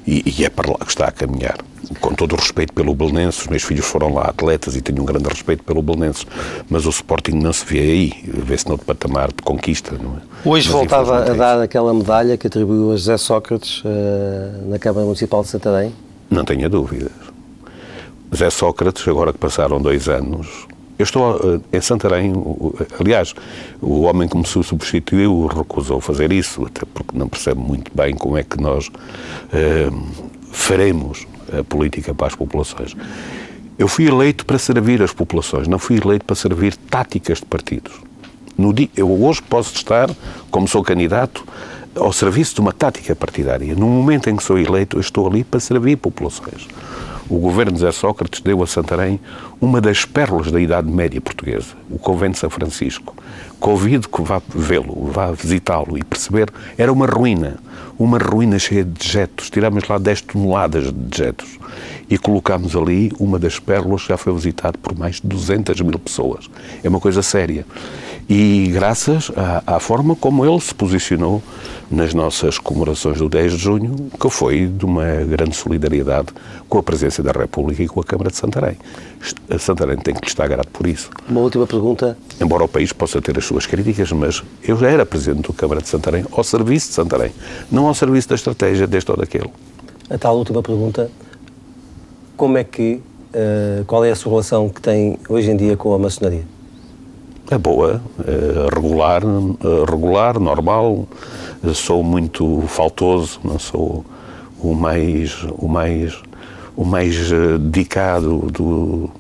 [0.09, 1.59] e, e é para lá que está a caminhar.
[2.01, 5.05] Com todo o respeito pelo Belenenses, os meus filhos foram lá atletas e tenho um
[5.05, 6.27] grande respeito pelo Belenenses,
[6.69, 10.49] mas o Sporting não se vê aí, vê-se noutro patamar de conquista, é?
[10.49, 14.79] Hoje Mas, voltava a é dar aquela medalha que atribuiu a José Sócrates eh, na
[14.79, 15.95] Câmara Municipal de Santarém.
[16.31, 17.13] Não tenha dúvidas.
[18.35, 20.67] Zé Sócrates, agora que passaram dois anos,
[20.99, 22.33] eu estou eh, em Santarém,
[22.99, 23.35] aliás,
[23.81, 28.37] o homem que me substituiu recusou fazer isso, até porque não percebe muito bem como
[28.37, 28.91] é que nós
[29.53, 29.91] eh,
[30.51, 31.27] faremos
[31.57, 32.97] a política para as populações.
[33.79, 37.93] Eu fui eleito para servir as populações, não fui eleito para servir táticas de partidos.
[38.57, 40.11] No dia, eu hoje posso estar,
[40.51, 41.47] como sou candidato,
[41.95, 43.73] ao serviço de uma tática partidária.
[43.77, 46.67] No momento em que sou eleito, eu estou ali para servir populações.
[47.31, 49.21] O governo de José Sócrates deu a Santarém
[49.61, 53.15] uma das pérolas da Idade Média portuguesa, o Convento de São Francisco.
[53.61, 57.59] Convido que vá vê-lo, vá visitá-lo e perceber, era uma ruína,
[57.99, 59.51] uma ruína cheia de dejetos.
[59.51, 61.59] Tirámos lá 10 toneladas de dejetos
[62.09, 65.99] e colocámos ali uma das pérolas que já foi visitado por mais de 200 mil
[65.99, 66.49] pessoas.
[66.83, 67.67] É uma coisa séria.
[68.29, 71.43] E graças à, à forma como ele se posicionou
[71.91, 76.29] nas nossas comemorações do 10 de junho, que foi de uma grande solidariedade
[76.69, 78.77] com a presença da República e com a Câmara de Santarém.
[79.51, 81.09] A Santarém tem que lhe estar grato por isso.
[81.27, 82.19] Uma última pergunta.
[82.39, 85.81] Embora o país possa ter as suas críticas, mas eu já era presidente da Câmara
[85.81, 87.33] de Santarém ao serviço de Santarém,
[87.73, 89.51] não ao serviço da estratégia deste ou daquele.
[90.11, 91.11] A tal última pergunta.
[92.37, 93.01] Como é que,
[93.33, 96.45] eh, qual é a sua relação que tem hoje em dia com a maçonaria?
[97.51, 101.09] É boa, é regular, é regular, normal.
[101.75, 104.05] Sou muito faltoso, não sou
[104.61, 106.21] o mais, o mais,
[106.77, 109.11] o mais eh, dedicado do,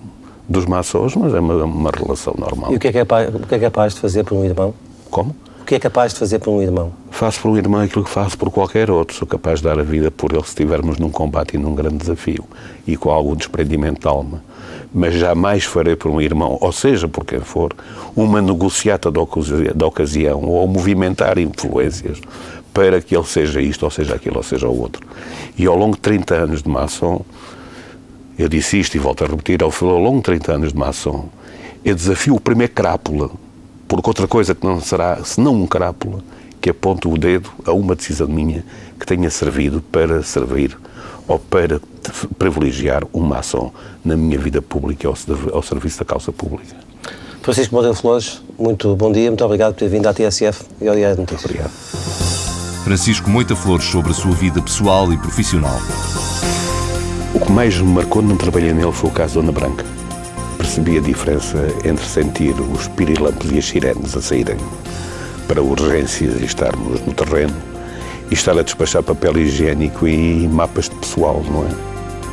[0.49, 2.73] dos maçons, mas é uma, uma relação normal.
[2.73, 4.75] E o que, é capaz, o que é capaz de fazer por um irmão?
[5.11, 5.35] Como?
[5.61, 6.91] O que é capaz de fazer por um irmão?
[7.11, 9.15] Faço por um irmão aquilo que faço por qualquer outro.
[9.15, 11.99] Sou capaz de dar a vida por ele se estivermos num combate e num grande
[11.99, 12.45] desafio
[12.87, 14.43] e com algum desprendimento de alma.
[14.95, 17.75] Mas jamais farei por um irmão, ou seja, por quem for,
[18.17, 22.19] uma negociata da ocasi- da ocasião ou movimentar influências
[22.73, 25.05] para que ele seja isto, ou seja aquilo, ou seja o outro.
[25.59, 27.21] E ao longo de 30 anos de maçom,
[28.39, 31.29] eu disse isto e volto a repetir, ao ao longo de 30 anos de maçom,
[31.85, 33.31] eu desafio o primeiro crápula,
[33.87, 36.21] porque outra coisa que não será, senão um crápula,
[36.61, 38.65] que aponte o dedo a uma decisão minha
[38.99, 40.77] que tenha servido para servir
[41.27, 41.81] ou para
[42.39, 43.73] privilegiar um maçom
[44.05, 46.75] na minha vida pública ao, serv- ao serviço da causa pública.
[47.43, 50.95] Francisco Moura Flores, muito bom dia, muito obrigado por ter vindo à TSF e ao
[50.95, 51.45] Diário de Notícias.
[51.45, 51.71] Obrigado.
[52.85, 55.79] Francisco Moita Flores sobre a sua vida pessoal e profissional.
[57.39, 59.85] O que mais me marcou não trabalhei nele foi o caso da Dona Branca.
[60.57, 64.57] Percebi a diferença entre sentir os pirilampos e as sirenes a saírem
[65.47, 67.55] para urgências e estarmos no terreno
[68.29, 71.69] e estar a despachar papel higiênico e mapas de pessoal, não é?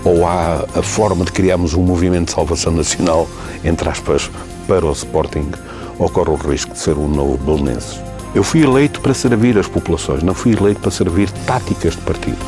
[0.09, 3.29] Ou há a forma de criarmos um movimento de salvação nacional,
[3.63, 4.31] entre aspas,
[4.67, 5.51] para o Sporting,
[5.99, 7.99] ou corre o risco de ser um novo Belenenses.
[8.33, 12.47] Eu fui eleito para servir as populações, não fui eleito para servir táticas de partidos.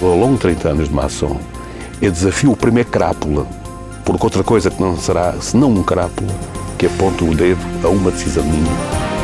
[0.00, 1.38] Ao longo de 30 anos de maçom,
[2.00, 3.46] eu desafio o primeiro crápula,
[4.04, 6.32] porque outra coisa que não será, senão um crápula,
[6.78, 9.17] que aponte o dedo a uma decisão minha